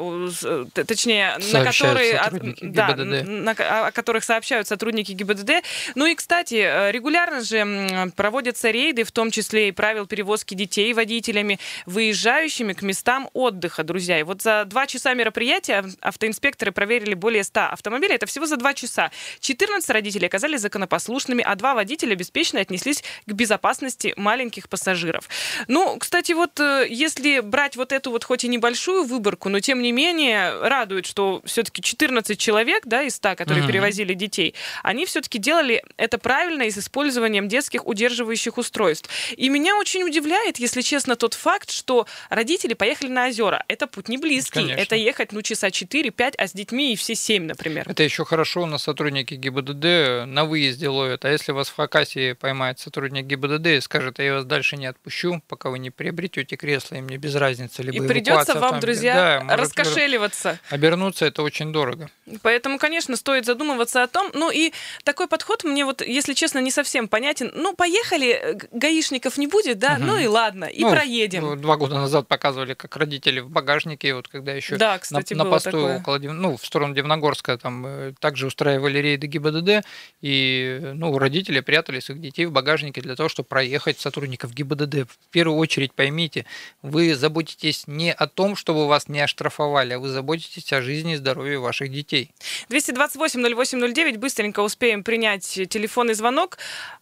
точнее, 0.74 1.38
на 1.52 1.64
которые, 1.64 2.20
да, 2.60 2.94
на, 2.96 3.52
о 3.52 3.92
которых 3.92 4.24
сообщают 4.24 4.68
сотрудники 4.68 5.12
ГИБДД. 5.12 5.62
Ну 5.94 6.06
и, 6.06 6.14
кстати, 6.14 6.54
э, 6.54 6.92
регулярно 6.92 7.42
же 7.42 8.12
проводятся 8.16 8.70
рейды, 8.70 9.04
в 9.04 9.12
том 9.12 9.30
числе 9.30 9.68
и 9.68 9.72
правил 9.72 10.06
перевозки 10.06 10.54
детей 10.54 10.92
водителями, 10.92 11.58
выезжающими 11.86 12.72
к 12.72 12.82
местам 12.82 13.28
отдыха, 13.32 13.84
друзья. 13.84 14.20
И 14.20 14.22
вот 14.22 14.42
за 14.42 14.64
два 14.64 14.86
часа 14.86 15.14
мероприятия 15.14 15.84
автоинспекторы 16.00 16.72
проверили 16.72 17.14
более 17.14 17.44
100 17.44 17.60
автомобилей. 17.72 18.14
Это 18.14 18.26
всего 18.26 18.46
за 18.46 18.56
два 18.56 18.74
часа. 18.74 19.10
14 19.40 19.88
родителей 19.90 20.26
оказались 20.26 20.60
законопослушными, 20.60 21.42
а 21.42 21.54
два 21.54 21.74
водителя 21.74 22.14
беспечно 22.14 22.60
отнеслись 22.60 23.02
к 23.26 23.32
безопасности 23.32 24.14
маленьких 24.16 24.68
пассажиров. 24.68 25.28
Ну, 25.68 25.96
кстати, 25.98 26.32
вот 26.32 26.58
э, 26.60 26.86
если 26.88 27.40
брать 27.40 27.76
вот 27.76 27.92
эту 27.92 28.10
вот 28.10 28.24
хоть 28.24 28.44
и 28.44 28.48
небольшую 28.56 28.86
большую 28.86 29.04
выборку, 29.04 29.48
но 29.48 29.60
тем 29.60 29.82
не 29.82 29.92
менее 29.92 30.60
радует, 30.60 31.06
что 31.06 31.42
все-таки 31.44 31.82
14 31.82 32.38
человек 32.38 32.82
да, 32.86 33.02
из 33.02 33.16
100, 33.16 33.34
которые 33.36 33.64
mm-hmm. 33.64 33.66
перевозили 33.66 34.14
детей, 34.14 34.54
они 34.82 35.06
все-таки 35.06 35.38
делали 35.38 35.82
это 35.96 36.18
правильно 36.18 36.62
и 36.62 36.70
с 36.70 36.78
использованием 36.78 37.48
детских 37.48 37.86
удерживающих 37.86 38.58
устройств. 38.58 39.08
И 39.36 39.48
меня 39.48 39.76
очень 39.76 40.04
удивляет, 40.04 40.58
если 40.58 40.82
честно, 40.82 41.16
тот 41.16 41.34
факт, 41.34 41.70
что 41.70 42.06
родители 42.30 42.74
поехали 42.74 43.08
на 43.08 43.26
озера. 43.26 43.64
Это 43.68 43.86
путь 43.86 44.08
не 44.08 44.18
близкий. 44.18 44.60
Конечно. 44.60 44.80
Это 44.80 44.96
ехать 44.96 45.32
ну 45.32 45.42
часа 45.42 45.68
4-5, 45.68 46.34
а 46.38 46.46
с 46.46 46.52
детьми 46.52 46.92
и 46.92 46.96
все 46.96 47.14
7, 47.14 47.44
например. 47.44 47.88
Это 47.88 48.02
еще 48.02 48.24
хорошо, 48.24 48.62
у 48.62 48.66
нас 48.66 48.82
сотрудники 48.82 49.34
ГИБДД 49.34 50.26
на 50.26 50.44
выезде 50.44 50.88
ловят. 50.88 51.24
А 51.24 51.30
если 51.30 51.52
вас 51.52 51.68
в 51.68 51.76
Хакасии 51.76 52.32
поймает 52.34 52.78
сотрудник 52.78 53.26
ГИБДД 53.26 53.66
и 53.66 53.80
скажет, 53.80 54.18
я 54.18 54.34
вас 54.34 54.44
дальше 54.44 54.76
не 54.76 54.86
отпущу, 54.86 55.42
пока 55.48 55.70
вы 55.70 55.78
не 55.78 55.90
приобретете 55.90 56.56
кресло, 56.56 56.96
и 56.96 57.00
мне 57.00 57.16
без 57.16 57.34
разницы, 57.34 57.82
либо 57.82 58.04
и 58.04 58.08
придется 58.08 58.45
вам, 58.54 58.70
там, 58.72 58.80
друзья, 58.80 59.44
да, 59.46 59.56
раскошеливаться. 59.56 60.58
Обернуться 60.70 61.26
это 61.26 61.42
очень 61.42 61.72
дорого. 61.72 62.10
Поэтому, 62.42 62.78
конечно, 62.78 63.16
стоит 63.16 63.46
задумываться 63.46 64.02
о 64.02 64.08
том. 64.08 64.30
Ну 64.34 64.50
и 64.50 64.72
такой 65.04 65.28
подход 65.28 65.64
мне 65.64 65.84
вот, 65.84 66.02
если 66.02 66.34
честно, 66.34 66.58
не 66.58 66.70
совсем 66.70 67.08
понятен. 67.08 67.52
Ну, 67.54 67.74
поехали, 67.74 68.28
э, 68.30 68.58
гаишников 68.72 69.38
не 69.38 69.46
будет, 69.46 69.78
да, 69.78 69.94
угу. 69.94 70.04
ну 70.04 70.18
и 70.18 70.26
ладно, 70.26 70.64
и 70.64 70.82
ну, 70.82 70.90
проедем. 70.90 71.60
Два 71.60 71.76
года 71.76 71.96
назад 71.96 72.26
показывали, 72.28 72.74
как 72.74 72.96
родители 72.96 73.40
в 73.40 73.48
багажнике, 73.48 74.14
вот 74.14 74.28
когда 74.28 74.52
еще 74.52 74.76
да, 74.76 74.98
кстати, 74.98 75.34
на, 75.34 75.44
на 75.44 75.50
посту 75.50 75.70
такое. 75.70 75.98
около, 75.98 76.18
ну, 76.18 76.56
в 76.56 76.66
сторону 76.66 76.94
Дивногорска, 76.94 77.58
там 77.58 77.86
э, 77.86 78.12
также 78.18 78.46
устраивали 78.46 78.98
рейды 78.98 79.26
ГИБДД, 79.26 79.86
и, 80.20 80.80
ну, 80.94 81.16
родители 81.18 81.60
прятали 81.60 82.00
своих 82.00 82.20
детей 82.20 82.46
в 82.46 82.52
багажнике 82.52 83.00
для 83.00 83.14
того, 83.14 83.28
чтобы 83.28 83.46
проехать 83.48 84.00
сотрудников 84.00 84.52
ГИБДД. 84.52 85.08
В 85.08 85.30
первую 85.30 85.58
очередь 85.58 85.92
поймите, 85.92 86.46
вы 86.82 87.14
заботитесь 87.14 87.86
не 87.86 88.12
о 88.12 88.26
том, 88.36 88.54
чтобы 88.54 88.86
вас 88.86 89.08
не 89.08 89.20
оштрафовали, 89.20 89.94
а 89.94 89.98
вы 89.98 90.08
заботитесь 90.08 90.72
о 90.72 90.82
жизни 90.82 91.14
и 91.14 91.16
здоровье 91.16 91.58
ваших 91.58 91.90
детей. 91.90 92.30
228-08-09, 92.68 94.18
быстренько 94.18 94.60
успеем 94.60 95.02
принять 95.02 95.42
телефонный 95.68 96.14
звонок. 96.14 96.58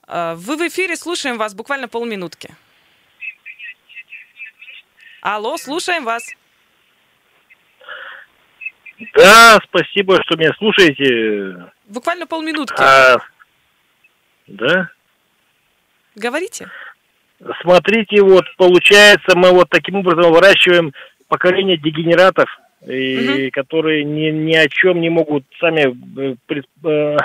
Э, 0.06 0.34
вы 0.36 0.56
в 0.56 0.66
эфире, 0.68 0.96
слушаем 0.96 1.36
вас 1.36 1.54
буквально 1.54 1.88
полминутки. 1.88 2.54
Алло, 5.20 5.56
слушаем 5.56 6.04
вас. 6.04 6.24
Да, 9.14 9.58
спасибо, 9.64 10.22
что 10.22 10.36
меня 10.38 10.52
слушаете. 10.56 11.72
Буквально 11.86 12.26
полминутки. 12.26 12.80
А, 12.80 13.16
да? 14.46 14.90
Говорите. 16.14 16.70
Смотрите, 17.62 18.22
вот 18.22 18.44
получается, 18.56 19.36
мы 19.36 19.50
вот 19.50 19.68
таким 19.68 19.96
образом 19.96 20.32
выращиваем 20.32 20.92
поколение 21.34 21.76
дегенератов, 21.76 22.48
и, 22.86 23.46
угу. 23.46 23.50
которые 23.52 24.04
ни, 24.04 24.30
ни 24.30 24.54
о 24.54 24.68
чем 24.68 25.00
не 25.00 25.10
могут 25.10 25.44
сами 25.58 25.96
э, 26.20 26.36
э, 26.84 27.16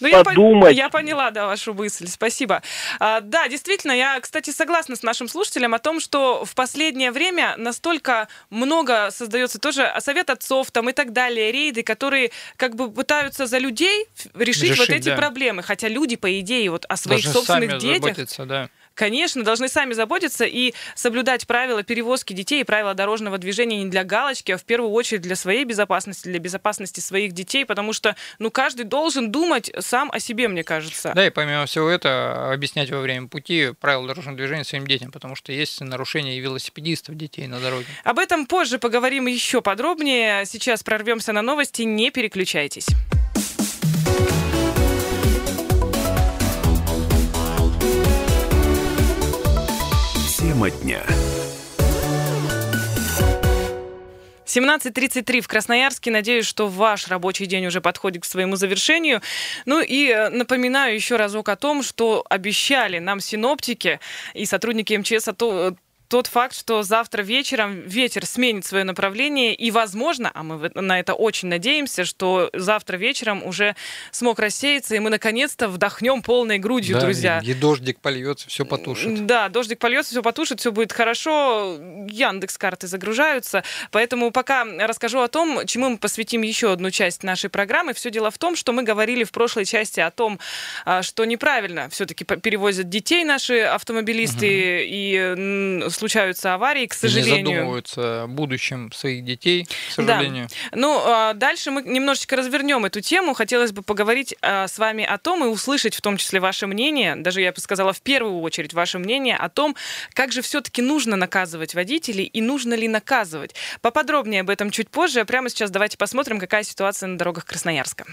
ну, 0.00 0.24
подумать. 0.24 0.74
Я, 0.74 0.84
я 0.84 0.88
поняла, 0.88 1.30
да, 1.30 1.46
вашу 1.46 1.74
мысль. 1.74 2.06
Спасибо. 2.06 2.62
А, 2.98 3.20
да, 3.20 3.46
действительно, 3.48 3.92
я, 3.92 4.18
кстати, 4.20 4.50
согласна 4.50 4.96
с 4.96 5.02
нашим 5.02 5.28
слушателем 5.28 5.74
о 5.74 5.80
том, 5.80 6.00
что 6.00 6.46
в 6.46 6.54
последнее 6.54 7.10
время 7.10 7.54
настолько 7.58 8.28
много 8.48 9.10
создается 9.10 9.58
тоже 9.58 9.92
совет 9.98 10.30
отцов 10.30 10.70
там 10.70 10.88
и 10.88 10.92
так 10.92 11.12
далее, 11.12 11.52
рейды, 11.52 11.82
которые 11.82 12.30
как 12.56 12.74
бы 12.74 12.90
пытаются 12.90 13.46
за 13.46 13.58
людей 13.58 14.06
решить, 14.34 14.70
решить 14.70 14.78
вот 14.78 14.88
эти 14.88 15.10
да. 15.10 15.16
проблемы. 15.16 15.62
Хотя 15.62 15.88
люди, 15.88 16.16
по 16.16 16.40
идее, 16.40 16.70
вот 16.70 16.86
о 16.88 16.96
своих 16.96 17.24
Даже 17.24 17.34
собственных 17.34 17.78
детях... 17.78 18.16
Да 18.46 18.70
конечно, 18.94 19.44
должны 19.44 19.68
сами 19.68 19.92
заботиться 19.92 20.44
и 20.44 20.74
соблюдать 20.94 21.46
правила 21.46 21.82
перевозки 21.82 22.32
детей 22.32 22.60
и 22.60 22.64
правила 22.64 22.94
дорожного 22.94 23.38
движения 23.38 23.82
не 23.82 23.90
для 23.90 24.04
галочки, 24.04 24.52
а 24.52 24.58
в 24.58 24.64
первую 24.64 24.92
очередь 24.92 25.22
для 25.22 25.36
своей 25.36 25.64
безопасности, 25.64 26.28
для 26.28 26.38
безопасности 26.38 27.00
своих 27.00 27.32
детей, 27.32 27.64
потому 27.64 27.92
что, 27.92 28.16
ну, 28.38 28.50
каждый 28.50 28.84
должен 28.84 29.30
думать 29.30 29.70
сам 29.80 30.10
о 30.10 30.20
себе, 30.20 30.48
мне 30.48 30.64
кажется. 30.64 31.12
Да, 31.14 31.26
и 31.26 31.30
помимо 31.30 31.66
всего 31.66 31.88
этого, 31.88 32.52
объяснять 32.52 32.90
во 32.90 33.00
время 33.00 33.28
пути 33.28 33.72
правила 33.80 34.06
дорожного 34.06 34.36
движения 34.36 34.64
своим 34.64 34.86
детям, 34.86 35.12
потому 35.12 35.34
что 35.34 35.52
есть 35.52 35.80
нарушения 35.80 36.36
и 36.36 36.40
велосипедистов 36.40 37.16
детей 37.16 37.46
на 37.46 37.60
дороге. 37.60 37.86
Об 38.04 38.18
этом 38.18 38.46
позже 38.46 38.78
поговорим 38.78 39.26
еще 39.26 39.60
подробнее. 39.60 40.46
Сейчас 40.46 40.82
прорвемся 40.82 41.32
на 41.32 41.42
новости, 41.42 41.82
не 41.82 42.10
переключайтесь. 42.10 42.86
17.33 54.54 55.40
в 55.40 55.48
Красноярске. 55.48 56.10
Надеюсь, 56.10 56.46
что 56.46 56.68
ваш 56.68 57.08
рабочий 57.08 57.46
день 57.46 57.66
уже 57.66 57.80
подходит 57.80 58.22
к 58.22 58.26
своему 58.26 58.54
завершению. 58.54 59.20
Ну 59.66 59.80
и 59.80 60.08
э, 60.08 60.28
напоминаю 60.28 60.94
еще 60.94 61.16
разок 61.16 61.48
о 61.48 61.56
том, 61.56 61.82
что 61.82 62.24
обещали 62.30 63.00
нам 63.00 63.18
синоптики 63.18 63.98
и 64.32 64.46
сотрудники 64.46 64.94
МЧС 64.94 65.28
о 65.28 65.32
том, 65.32 65.76
тот 66.14 66.28
факт, 66.28 66.56
что 66.56 66.84
завтра 66.84 67.22
вечером 67.22 67.80
ветер 67.80 68.24
сменит 68.24 68.64
свое 68.64 68.84
направление, 68.84 69.52
и, 69.52 69.72
возможно, 69.72 70.30
а 70.32 70.44
мы 70.44 70.70
на 70.72 71.00
это 71.00 71.12
очень 71.12 71.48
надеемся, 71.48 72.04
что 72.04 72.50
завтра 72.52 72.96
вечером 72.96 73.44
уже 73.44 73.74
смог 74.12 74.38
рассеяться, 74.38 74.94
и 74.94 75.00
мы 75.00 75.10
наконец-то 75.10 75.66
вдохнем 75.66 76.22
полной 76.22 76.58
грудью, 76.60 76.94
да, 76.94 77.00
друзья. 77.00 77.40
И, 77.42 77.50
и 77.50 77.54
дождик 77.54 77.98
польется, 77.98 78.48
все 78.48 78.64
потушит. 78.64 79.26
Да, 79.26 79.48
дождик 79.48 79.80
польется, 79.80 80.12
все 80.12 80.22
потушит, 80.22 80.60
все 80.60 80.70
будет 80.70 80.92
хорошо. 80.92 81.80
Яндекс 82.08 82.58
карты 82.58 82.86
загружаются. 82.86 83.64
Поэтому 83.90 84.30
пока 84.30 84.64
расскажу 84.64 85.18
о 85.18 85.26
том, 85.26 85.66
чему 85.66 85.88
мы 85.88 85.98
посвятим 85.98 86.42
еще 86.42 86.70
одну 86.70 86.92
часть 86.92 87.24
нашей 87.24 87.50
программы. 87.50 87.92
Все 87.92 88.12
дело 88.12 88.30
в 88.30 88.38
том, 88.38 88.54
что 88.54 88.72
мы 88.72 88.84
говорили 88.84 89.24
в 89.24 89.32
прошлой 89.32 89.64
части 89.64 89.98
о 89.98 90.12
том, 90.12 90.38
а, 90.84 91.02
что 91.02 91.24
неправильно 91.24 91.88
все-таки 91.88 92.24
перевозят 92.24 92.88
детей 92.88 93.24
наши 93.24 93.62
автомобилисты 93.62 94.46
угу. 94.46 95.88
и 95.88 95.90
случаются 96.04 96.52
аварии, 96.52 96.86
к 96.86 96.92
Не 96.92 96.98
сожалению. 96.98 97.46
задумываются 97.46 98.22
о 98.24 98.26
будущем 98.26 98.92
своих 98.92 99.24
детей, 99.24 99.64
к 99.64 99.92
сожалению. 99.92 100.48
Ну, 100.72 101.00
а, 101.02 101.32
дальше 101.32 101.70
мы 101.70 101.82
немножечко 101.82 102.36
развернем 102.36 102.84
эту 102.84 103.00
тему. 103.00 103.32
Хотелось 103.32 103.72
бы 103.72 103.80
поговорить 103.80 104.36
а, 104.42 104.68
с 104.68 104.78
вами 104.78 105.02
о 105.02 105.16
том 105.16 105.44
и 105.44 105.48
услышать 105.48 105.94
в 105.94 106.02
том 106.02 106.18
числе 106.18 106.40
ваше 106.40 106.66
мнение, 106.66 107.16
даже 107.16 107.40
я 107.40 107.52
бы 107.52 107.60
сказала 107.60 107.94
в 107.94 108.02
первую 108.02 108.40
очередь 108.40 108.74
ваше 108.74 108.98
мнение 108.98 109.36
о 109.36 109.48
том, 109.48 109.76
как 110.12 110.30
же 110.30 110.42
все-таки 110.42 110.82
нужно 110.82 111.16
наказывать 111.16 111.74
водителей 111.74 112.24
и 112.24 112.42
нужно 112.42 112.74
ли 112.74 112.86
наказывать. 112.86 113.54
Поподробнее 113.80 114.42
об 114.42 114.50
этом 114.50 114.70
чуть 114.70 114.90
позже. 114.90 115.20
А 115.20 115.24
прямо 115.24 115.48
сейчас 115.48 115.70
давайте 115.70 115.96
посмотрим, 115.96 116.38
какая 116.38 116.64
ситуация 116.64 117.06
на 117.06 117.16
дорогах 117.16 117.46
Красноярска. 117.46 118.04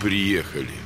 Приехали. 0.00 0.81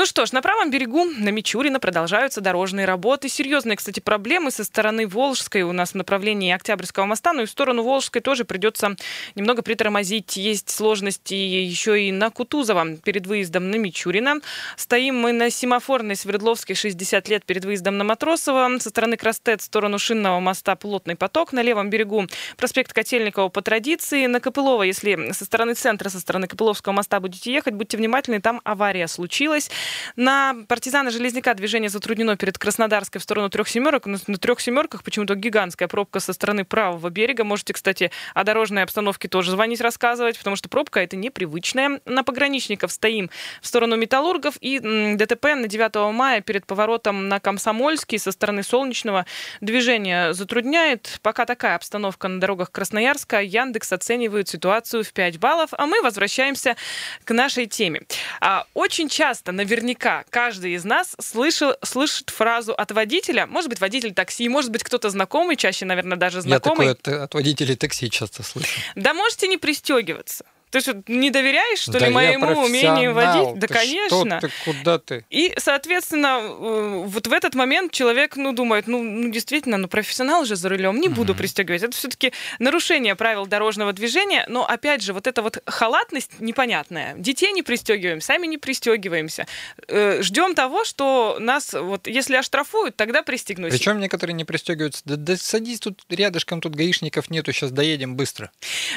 Ну 0.00 0.06
что 0.06 0.24
ж, 0.24 0.32
на 0.32 0.40
правом 0.40 0.70
берегу, 0.70 1.04
на 1.04 1.28
Мичурина, 1.28 1.78
продолжаются 1.78 2.40
дорожные 2.40 2.86
работы. 2.86 3.28
Серьезные, 3.28 3.76
кстати, 3.76 4.00
проблемы 4.00 4.50
со 4.50 4.64
стороны 4.64 5.06
Волжской 5.06 5.60
у 5.60 5.72
нас 5.72 5.90
в 5.90 5.94
направлении 5.94 6.54
Октябрьского 6.54 7.04
моста, 7.04 7.34
ну 7.34 7.42
и 7.42 7.44
в 7.44 7.50
сторону 7.50 7.82
Волжской 7.82 8.22
тоже 8.22 8.46
придется 8.46 8.96
немного 9.34 9.60
притормозить. 9.60 10.38
Есть 10.38 10.70
сложности 10.70 11.34
еще 11.34 12.02
и 12.02 12.12
на 12.12 12.30
Кутузова 12.30 12.96
перед 13.04 13.26
выездом 13.26 13.70
на 13.70 13.76
Мичурина. 13.76 14.36
Стоим 14.78 15.18
мы 15.18 15.32
на 15.32 15.50
семафорной 15.50 16.16
Свердловской 16.16 16.74
60 16.74 17.28
лет 17.28 17.44
перед 17.44 17.66
выездом 17.66 17.98
на 17.98 18.04
Матросова. 18.04 18.78
Со 18.78 18.88
стороны 18.88 19.18
Крастет 19.18 19.60
в 19.60 19.64
сторону 19.64 19.98
Шинного 19.98 20.40
моста 20.40 20.76
плотный 20.76 21.14
поток. 21.14 21.52
На 21.52 21.60
левом 21.60 21.90
берегу 21.90 22.24
проспект 22.56 22.94
Котельникова 22.94 23.50
по 23.50 23.60
традиции. 23.60 24.24
На 24.24 24.40
Копылова, 24.40 24.82
если 24.82 25.32
со 25.32 25.44
стороны 25.44 25.74
центра, 25.74 26.08
со 26.08 26.20
стороны 26.20 26.46
Копыловского 26.46 26.94
моста 26.94 27.20
будете 27.20 27.52
ехать, 27.52 27.74
будьте 27.74 27.98
внимательны, 27.98 28.40
там 28.40 28.62
авария 28.64 29.06
случилась. 29.06 29.70
На 30.16 30.56
партизана 30.68 31.10
Железняка 31.10 31.54
движение 31.54 31.90
затруднено 31.90 32.36
перед 32.36 32.58
Краснодарской 32.58 33.20
в 33.20 33.24
сторону 33.24 33.50
трех 33.50 33.68
семерок. 33.68 34.06
На, 34.06 34.18
на 34.26 34.38
трех 34.38 34.60
семерках 34.60 35.02
почему-то 35.02 35.34
гигантская 35.34 35.88
пробка 35.88 36.20
со 36.20 36.32
стороны 36.32 36.64
правого 36.64 37.10
берега. 37.10 37.44
Можете, 37.44 37.72
кстати, 37.72 38.10
о 38.34 38.44
дорожной 38.44 38.82
обстановке 38.82 39.28
тоже 39.28 39.50
звонить, 39.50 39.80
рассказывать, 39.80 40.38
потому 40.38 40.56
что 40.56 40.68
пробка 40.68 41.00
это 41.00 41.16
непривычная. 41.16 42.00
На 42.04 42.24
пограничников 42.24 42.92
стоим 42.92 43.30
в 43.60 43.66
сторону 43.66 43.96
Металлургов 43.96 44.56
и 44.60 44.78
ДТП 44.78 45.54
на 45.56 45.68
9 45.68 46.12
мая 46.14 46.40
перед 46.40 46.66
поворотом 46.66 47.28
на 47.28 47.40
Комсомольский 47.40 48.18
со 48.18 48.32
стороны 48.32 48.62
Солнечного 48.62 49.26
движение 49.60 50.34
затрудняет. 50.34 51.18
Пока 51.22 51.46
такая 51.46 51.76
обстановка 51.76 52.28
на 52.28 52.40
дорогах 52.40 52.70
Красноярска. 52.70 53.40
Яндекс 53.40 53.92
оценивает 53.92 54.48
ситуацию 54.48 55.04
в 55.04 55.12
5 55.12 55.38
баллов, 55.38 55.70
а 55.72 55.86
мы 55.86 56.02
возвращаемся 56.02 56.76
к 57.24 57.32
нашей 57.32 57.66
теме. 57.66 58.02
А, 58.40 58.66
Очень 58.74 59.08
часто, 59.08 59.52
наверняка, 59.70 60.24
каждый 60.30 60.74
из 60.74 60.84
нас 60.84 61.14
слышал, 61.20 61.74
слышит 61.82 62.30
фразу 62.30 62.72
от 62.74 62.90
водителя, 62.92 63.46
может 63.46 63.70
быть, 63.70 63.80
водитель 63.80 64.12
такси, 64.12 64.48
может 64.48 64.70
быть, 64.70 64.82
кто-то 64.82 65.10
знакомый, 65.10 65.56
чаще, 65.56 65.84
наверное, 65.84 66.18
даже 66.18 66.38
Я 66.38 66.42
знакомый. 66.42 66.94
такое 66.94 67.16
от, 67.16 67.22
от 67.24 67.34
водителей 67.34 67.76
такси 67.76 68.10
часто 68.10 68.42
слышу. 68.42 68.68
Да 68.96 69.14
можете 69.14 69.46
не 69.48 69.56
пристегиваться. 69.56 70.44
Ты 70.70 70.80
что, 70.80 71.02
не 71.08 71.30
доверяешь, 71.30 71.80
что 71.80 71.92
Да 71.92 72.06
ли, 72.06 72.12
моему 72.12 72.62
умению 72.62 73.12
водить? 73.12 73.58
Да, 73.58 73.66
Ты 73.66 73.74
конечно. 73.74 74.38
Что 74.38 74.48
ты, 74.48 74.54
куда 74.64 74.98
ты? 74.98 75.24
И, 75.28 75.52
соответственно, 75.58 76.38
э, 76.40 77.04
вот 77.06 77.26
в 77.26 77.32
этот 77.32 77.54
момент 77.54 77.92
человек, 77.92 78.36
ну, 78.36 78.52
думает, 78.52 78.86
ну, 78.86 79.02
ну, 79.02 79.30
действительно, 79.30 79.78
ну, 79.78 79.88
профессионал 79.88 80.44
же 80.44 80.54
за 80.54 80.68
рулем, 80.68 81.00
не 81.00 81.08
буду 81.08 81.34
пристегивать. 81.34 81.82
Это 81.82 81.96
все-таки 81.96 82.32
нарушение 82.58 83.16
правил 83.16 83.46
дорожного 83.46 83.92
движения, 83.92 84.44
но, 84.48 84.64
опять 84.64 85.02
же, 85.02 85.12
вот 85.12 85.26
эта 85.26 85.42
вот 85.42 85.60
халатность 85.66 86.38
непонятная. 86.38 87.14
Детей 87.16 87.52
не 87.52 87.62
пристегиваем, 87.62 88.20
сами 88.20 88.46
не 88.46 88.58
пристегиваемся. 88.58 89.46
Э, 89.88 90.22
Ждем 90.22 90.54
того, 90.54 90.84
что 90.84 91.36
нас, 91.40 91.72
вот, 91.72 92.06
если 92.06 92.36
оштрафуют, 92.36 92.96
тогда 92.96 93.22
пристегнусь. 93.22 93.72
Причем 93.72 93.98
некоторые 93.98 94.34
не 94.34 94.44
пристегиваются. 94.44 95.02
Да, 95.04 95.16
да 95.16 95.36
садись 95.36 95.80
тут 95.80 96.04
рядышком, 96.08 96.60
тут 96.60 96.74
гаишников 96.76 97.30
нету, 97.30 97.52
сейчас 97.52 97.72
доедем 97.72 98.14
быстро. 98.14 98.50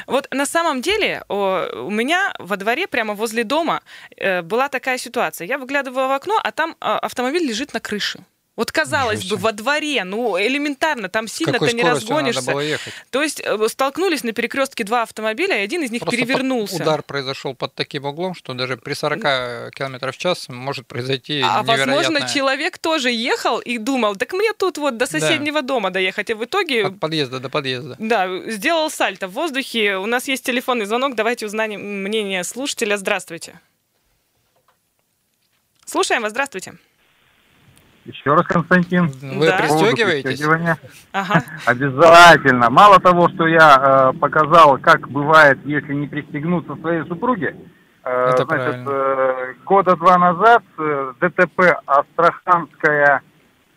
Вот 0.05 0.27
на 0.31 0.45
самом 0.45 0.81
деле 0.81 1.23
о, 1.29 1.62
у 1.73 1.89
меня 1.89 2.33
во 2.39 2.57
дворе, 2.57 2.87
прямо 2.87 3.13
возле 3.13 3.43
дома, 3.43 3.81
э, 4.17 4.41
была 4.41 4.69
такая 4.69 4.97
ситуация. 4.97 5.47
Я 5.47 5.57
выглядываю 5.57 6.07
в 6.07 6.11
окно, 6.11 6.39
а 6.43 6.51
там 6.51 6.75
а, 6.79 6.99
автомобиль 6.99 7.47
лежит 7.47 7.73
на 7.73 7.79
крыше. 7.79 8.19
Вот 8.55 8.71
казалось 8.71 9.25
бы, 9.25 9.37
во 9.37 9.51
дворе, 9.51 10.03
ну 10.03 10.39
элементарно, 10.39 11.09
там 11.09 11.27
сильно 11.27 11.57
ты 11.57 11.73
не 11.73 11.81
разгонишься. 11.81 12.53
То 13.09 13.23
есть 13.23 13.41
э, 13.43 13.67
столкнулись 13.67 14.23
на 14.23 14.31
перекрестке 14.31 14.83
два 14.83 15.01
автомобиля, 15.01 15.59
и 15.59 15.63
один 15.63 15.81
из 15.81 15.89
них 15.89 16.01
Просто 16.01 16.19
под- 16.19 16.27
перевернулся. 16.27 16.75
удар 16.75 17.01
произошел 17.01 17.55
под 17.55 17.73
таким 17.73 18.05
углом, 18.05 18.35
что 18.35 18.53
даже 18.53 18.77
при 18.77 18.93
40 18.93 19.71
км 19.73 20.11
в 20.11 20.17
час 20.17 20.49
может 20.49 20.85
произойти 20.85 21.41
А 21.43 21.63
возможно, 21.63 22.27
человек 22.31 22.77
тоже 22.77 23.09
ехал 23.09 23.59
и 23.59 23.79
думал, 23.79 24.15
так 24.15 24.33
мне 24.33 24.53
тут 24.53 24.77
вот 24.77 24.97
до 24.97 25.07
соседнего 25.07 25.63
дома 25.63 25.89
доехать. 25.89 26.29
И 26.29 26.35
в 26.35 26.45
итоге 26.45 26.85
От 26.85 26.99
подъезда 26.99 27.39
до 27.39 27.49
подъезда. 27.49 27.95
Да, 27.97 28.27
сделал 28.51 28.91
сальто 28.91 29.27
в 29.27 29.31
воздухе. 29.31 29.97
У 29.97 30.05
нас 30.05 30.27
есть 30.27 30.45
телефонный 30.45 30.85
звонок. 30.85 31.15
Давайте 31.15 31.47
узнаем 31.47 32.03
мнение 32.03 32.43
слушателя. 32.43 32.97
Здравствуйте. 32.97 33.59
Слушаем 35.85 36.21
вас. 36.21 36.31
Здравствуйте. 36.31 36.75
Еще 38.05 38.33
раз, 38.33 38.45
Константин. 38.45 39.07
Вы 39.21 39.47
Да. 39.47 39.57
Пристегиваетесь? 39.57 40.41
Ага. 41.13 41.41
Обязательно. 41.65 42.69
Мало 42.69 42.99
того, 42.99 43.29
что 43.29 43.47
я 43.47 44.11
э, 44.13 44.17
показал, 44.19 44.77
как 44.77 45.07
бывает, 45.09 45.59
если 45.63 45.93
не 45.93 46.07
пристегнуться 46.07 46.75
своей 46.75 47.03
супруге. 47.07 47.55
э, 48.03 48.29
Это 48.33 48.43
значит, 48.43 48.81
э, 48.85 49.53
года 49.63 49.95
два 49.95 50.17
назад 50.17 50.63
э, 50.77 51.13
ДТП 51.21 51.77
Астраханская 51.85 53.21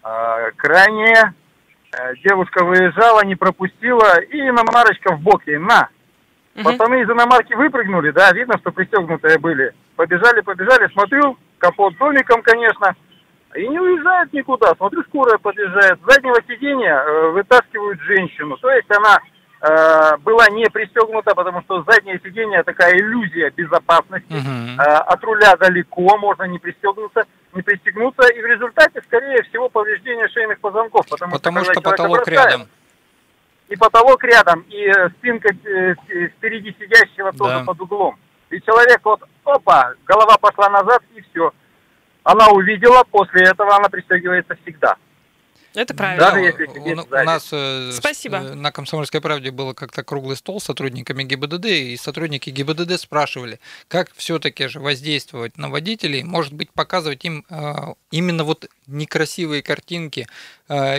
э, 0.03 0.51
крайняя. 0.57 1.33
Э, 1.97 2.15
девушка 2.25 2.65
выезжала, 2.65 3.25
не 3.25 3.37
пропустила, 3.37 4.21
и 4.21 4.41
иномарочка 4.41 5.15
в 5.15 5.21
бок 5.21 5.43
ей 5.47 5.59
на. 5.59 5.89
Мгм. 6.57 6.65
Пацаны 6.65 7.03
из 7.03 7.09
иномарки 7.09 7.55
выпрыгнули, 7.55 8.11
да, 8.11 8.33
видно, 8.33 8.59
что 8.59 8.73
пристегнутые 8.73 9.39
были. 9.39 9.73
Побежали, 9.95 10.41
побежали, 10.41 10.91
смотрю, 10.93 11.39
капот 11.59 11.97
домиком, 11.99 12.43
конечно, 12.43 12.97
и 13.57 13.69
не 13.69 13.79
уезжает 13.81 14.33
никуда. 14.33 14.75
Смотрю, 14.77 15.03
скорая 15.05 15.39
подъезжает. 15.39 15.99
С 16.03 16.13
заднего 16.13 16.37
сиденья 16.49 17.03
э, 17.03 17.31
вытаскивают 17.31 18.01
женщину. 18.03 18.57
То 18.59 18.71
есть 18.71 18.89
она 18.91 19.19
э, 19.63 20.17
была 20.19 20.47
не 20.51 20.67
пристегнута, 20.67 21.35
потому 21.35 21.63
что 21.63 21.83
заднее 21.85 22.21
сиденье 22.23 22.63
такая 22.63 22.95
иллюзия 22.97 23.51
безопасности. 23.51 24.33
Мгм. 24.33 24.79
Э, 24.81 24.83
от 24.99 25.23
руля 25.25 25.57
далеко, 25.57 26.17
можно 26.19 26.45
не 26.45 26.59
пристегнуться, 26.59 27.25
не 27.55 27.63
пристегнуться, 27.63 28.29
и 28.29 28.41
в 28.41 28.47
результате, 28.47 29.01
скорее 29.07 29.43
всего, 29.45 29.69
повреждение 29.69 30.29
шейных 30.29 30.61
позвонков. 30.61 31.07
Потому, 31.09 31.33
Потому 31.33 31.59
что 31.65 31.75
человека 31.75 31.91
потолок 31.91 32.17
бросает, 32.27 32.51
рядом. 32.51 32.69
и 33.69 33.77
потолок 33.77 34.25
рядом, 34.25 34.61
и 34.69 34.87
э, 34.87 35.09
спинка 35.19 35.49
э, 35.65 35.95
с- 35.95 36.29
впереди 36.37 36.77
сидящего 36.79 37.33
тоже 37.33 37.59
Да. 37.61 37.65
под 37.65 37.81
углом. 37.81 38.17
И 38.51 38.61
человек 38.61 39.01
вот, 39.03 39.21
опа, 39.45 39.95
голова 40.05 40.37
пошла 40.39 40.69
назад, 40.69 41.03
и 41.15 41.21
все. 41.23 41.53
Она 42.27 42.49
увидела, 42.49 43.05
после 43.05 43.43
этого 43.45 43.77
она 43.77 43.89
пристегивается 43.89 44.57
всегда. 44.63 44.97
Это 45.77 45.95
правильно. 45.95 46.25
Даже 46.25 46.37
Да, 46.37 46.41
если 46.41 46.67
у, 46.67 46.93
у 46.93 47.25
нас 47.25 47.51
э, 47.53 47.91
Спасибо. 47.93 48.39
э, 48.39 48.55
на 48.55 48.73
Комсомольской 48.73 49.21
правде 49.21 49.53
было 49.53 49.75
как-то 49.75 50.03
круглый 50.03 50.35
стол 50.37 50.61
с 50.61 50.65
сотрудниками 50.65 51.23
ГИБДД, 51.23 51.67
и 51.67 51.97
сотрудники 51.97 52.51
ГИБДД 52.51 52.99
спрашивали, 52.99 53.61
как 53.87 54.11
все-таки 54.17 54.67
же 54.67 54.81
воздействовать 54.81 55.57
на 55.57 55.69
водителей, 55.69 56.25
может 56.25 56.53
быть, 56.53 56.73
показывать 56.73 57.25
им 57.25 57.45
э, 57.49 57.95
именно 58.11 58.43
вот 58.43 58.69
некрасивые 58.89 59.63
картинки 59.63 60.27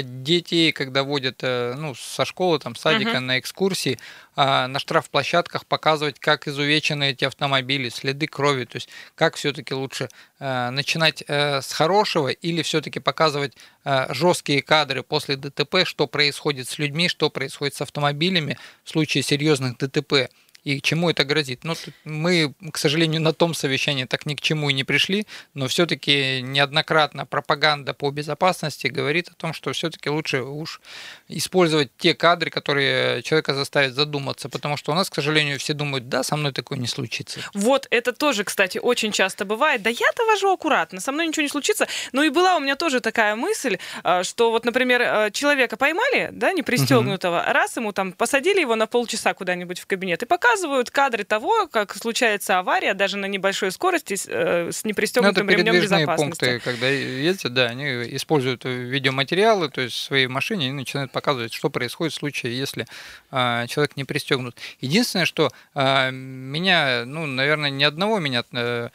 детей, 0.01 0.71
когда 0.71 1.03
водят 1.03 1.39
э, 1.41 1.75
ну, 1.77 1.93
со 1.95 2.23
школы, 2.23 2.59
там, 2.59 2.75
садика 2.75 3.19
на 3.19 3.39
экскурсии, 3.39 3.99
а, 4.39 4.67
на 4.67 4.77
штрафплощадках 4.77 5.65
показывать, 5.65 6.19
как 6.19 6.47
изувечены 6.47 7.09
эти 7.09 7.25
автомобили, 7.25 7.89
следы 7.89 8.27
крови, 8.27 8.65
то 8.65 8.75
есть 8.77 8.87
как 9.15 9.35
все-таки 9.35 9.73
лучше 9.73 10.09
э, 10.39 10.69
начинать 10.69 11.23
э, 11.27 11.61
с 11.61 11.73
хорошего 11.73 12.29
или 12.29 12.61
все-таки 12.61 12.99
показывать 12.99 13.57
э, 13.83 14.13
жесткие 14.13 14.61
кадры 14.61 15.01
после 15.01 15.37
ДТП, 15.37 15.85
что 15.85 16.05
происходит 16.05 16.69
с 16.69 16.77
людьми, 16.77 17.09
что 17.09 17.31
происходит 17.31 17.73
с 17.73 17.81
автомобилями 17.81 18.59
в 18.83 18.91
случае 18.91 19.23
серьезных 19.23 19.77
ДТП 19.77 20.29
и 20.63 20.81
чему 20.81 21.09
это 21.09 21.23
грозит. 21.23 21.63
Ну, 21.63 21.75
мы, 22.03 22.53
к 22.71 22.77
сожалению, 22.77 23.21
на 23.21 23.33
том 23.33 23.53
совещании 23.53 24.05
так 24.05 24.25
ни 24.25 24.35
к 24.35 24.41
чему 24.41 24.69
и 24.69 24.73
не 24.73 24.83
пришли, 24.83 25.25
но 25.53 25.67
все-таки 25.67 26.41
неоднократно 26.41 27.25
пропаганда 27.25 27.93
по 27.93 28.11
безопасности 28.11 28.87
говорит 28.87 29.29
о 29.29 29.33
том, 29.33 29.53
что 29.53 29.71
все-таки 29.71 30.09
лучше 30.09 30.41
уж 30.41 30.81
использовать 31.29 31.89
те 31.97 32.13
кадры, 32.13 32.49
которые 32.49 33.23
человека 33.23 33.53
заставят 33.53 33.93
задуматься, 33.93 34.49
потому 34.49 34.75
что 34.75 34.91
у 34.91 34.95
нас, 34.95 35.09
к 35.09 35.15
сожалению, 35.15 35.57
все 35.57 35.73
думают, 35.73 36.09
да, 36.09 36.23
со 36.23 36.35
мной 36.35 36.51
такое 36.51 36.77
не 36.77 36.87
случится. 36.87 37.39
Вот 37.53 37.87
это 37.89 38.11
тоже, 38.11 38.43
кстати, 38.43 38.77
очень 38.77 39.11
часто 39.11 39.45
бывает. 39.45 39.81
Да 39.81 39.89
я-то 39.89 40.25
вожу 40.25 40.51
аккуратно, 40.51 40.99
со 40.99 41.11
мной 41.11 41.27
ничего 41.27 41.43
не 41.43 41.49
случится. 41.49 41.87
Ну 42.11 42.23
и 42.23 42.29
была 42.29 42.57
у 42.57 42.59
меня 42.59 42.75
тоже 42.75 42.99
такая 42.99 43.35
мысль, 43.35 43.77
а, 44.03 44.23
что 44.23 44.51
вот, 44.51 44.65
например, 44.65 45.01
э, 45.01 45.31
человека 45.31 45.77
поймали, 45.77 46.29
да, 46.31 46.51
не 46.51 46.61
пристегнутого, 46.61 47.43
раз 47.47 47.77
ему 47.77 47.93
там 47.93 48.11
посадили 48.11 48.59
его 48.59 48.75
на 48.75 48.87
полчаса 48.87 49.33
куда-нибудь 49.33 49.79
в 49.79 49.85
кабинет 49.85 50.23
и 50.23 50.25
показывают, 50.25 50.56
показывают 50.57 50.89
кадры 50.91 51.23
того, 51.23 51.67
как 51.67 51.95
случается 51.95 52.59
авария 52.59 52.93
даже 52.93 53.17
на 53.17 53.25
небольшой 53.27 53.71
скорости 53.71 54.15
с, 54.15 54.25
э, 54.27 54.71
с 54.71 54.83
непристегнутым 54.85 55.45
ну, 55.45 55.51
это 55.53 55.61
ремнем 55.61 55.81
безопасности. 55.81 56.45
пункты, 56.45 56.59
когда 56.59 56.87
ездят, 56.87 57.53
да, 57.53 57.65
они 57.65 57.85
используют 58.15 58.65
видеоматериалы, 58.65 59.69
то 59.69 59.81
есть 59.81 59.95
в 59.95 60.01
своей 60.01 60.27
машине 60.27 60.69
и 60.69 60.71
начинают 60.71 61.11
показывать, 61.11 61.53
что 61.53 61.69
происходит 61.69 62.13
в 62.13 62.17
случае, 62.17 62.57
если 62.57 62.87
э, 63.31 63.65
человек 63.67 63.95
не 63.97 64.03
пристегнут. 64.03 64.57
Единственное, 64.81 65.25
что 65.25 65.51
э, 65.75 66.11
меня, 66.11 67.03
ну, 67.05 67.25
наверное, 67.25 67.69
ни 67.69 67.83
одного 67.83 68.19
меня 68.19 68.43
э, 68.53 68.57
Э, 68.57 68.89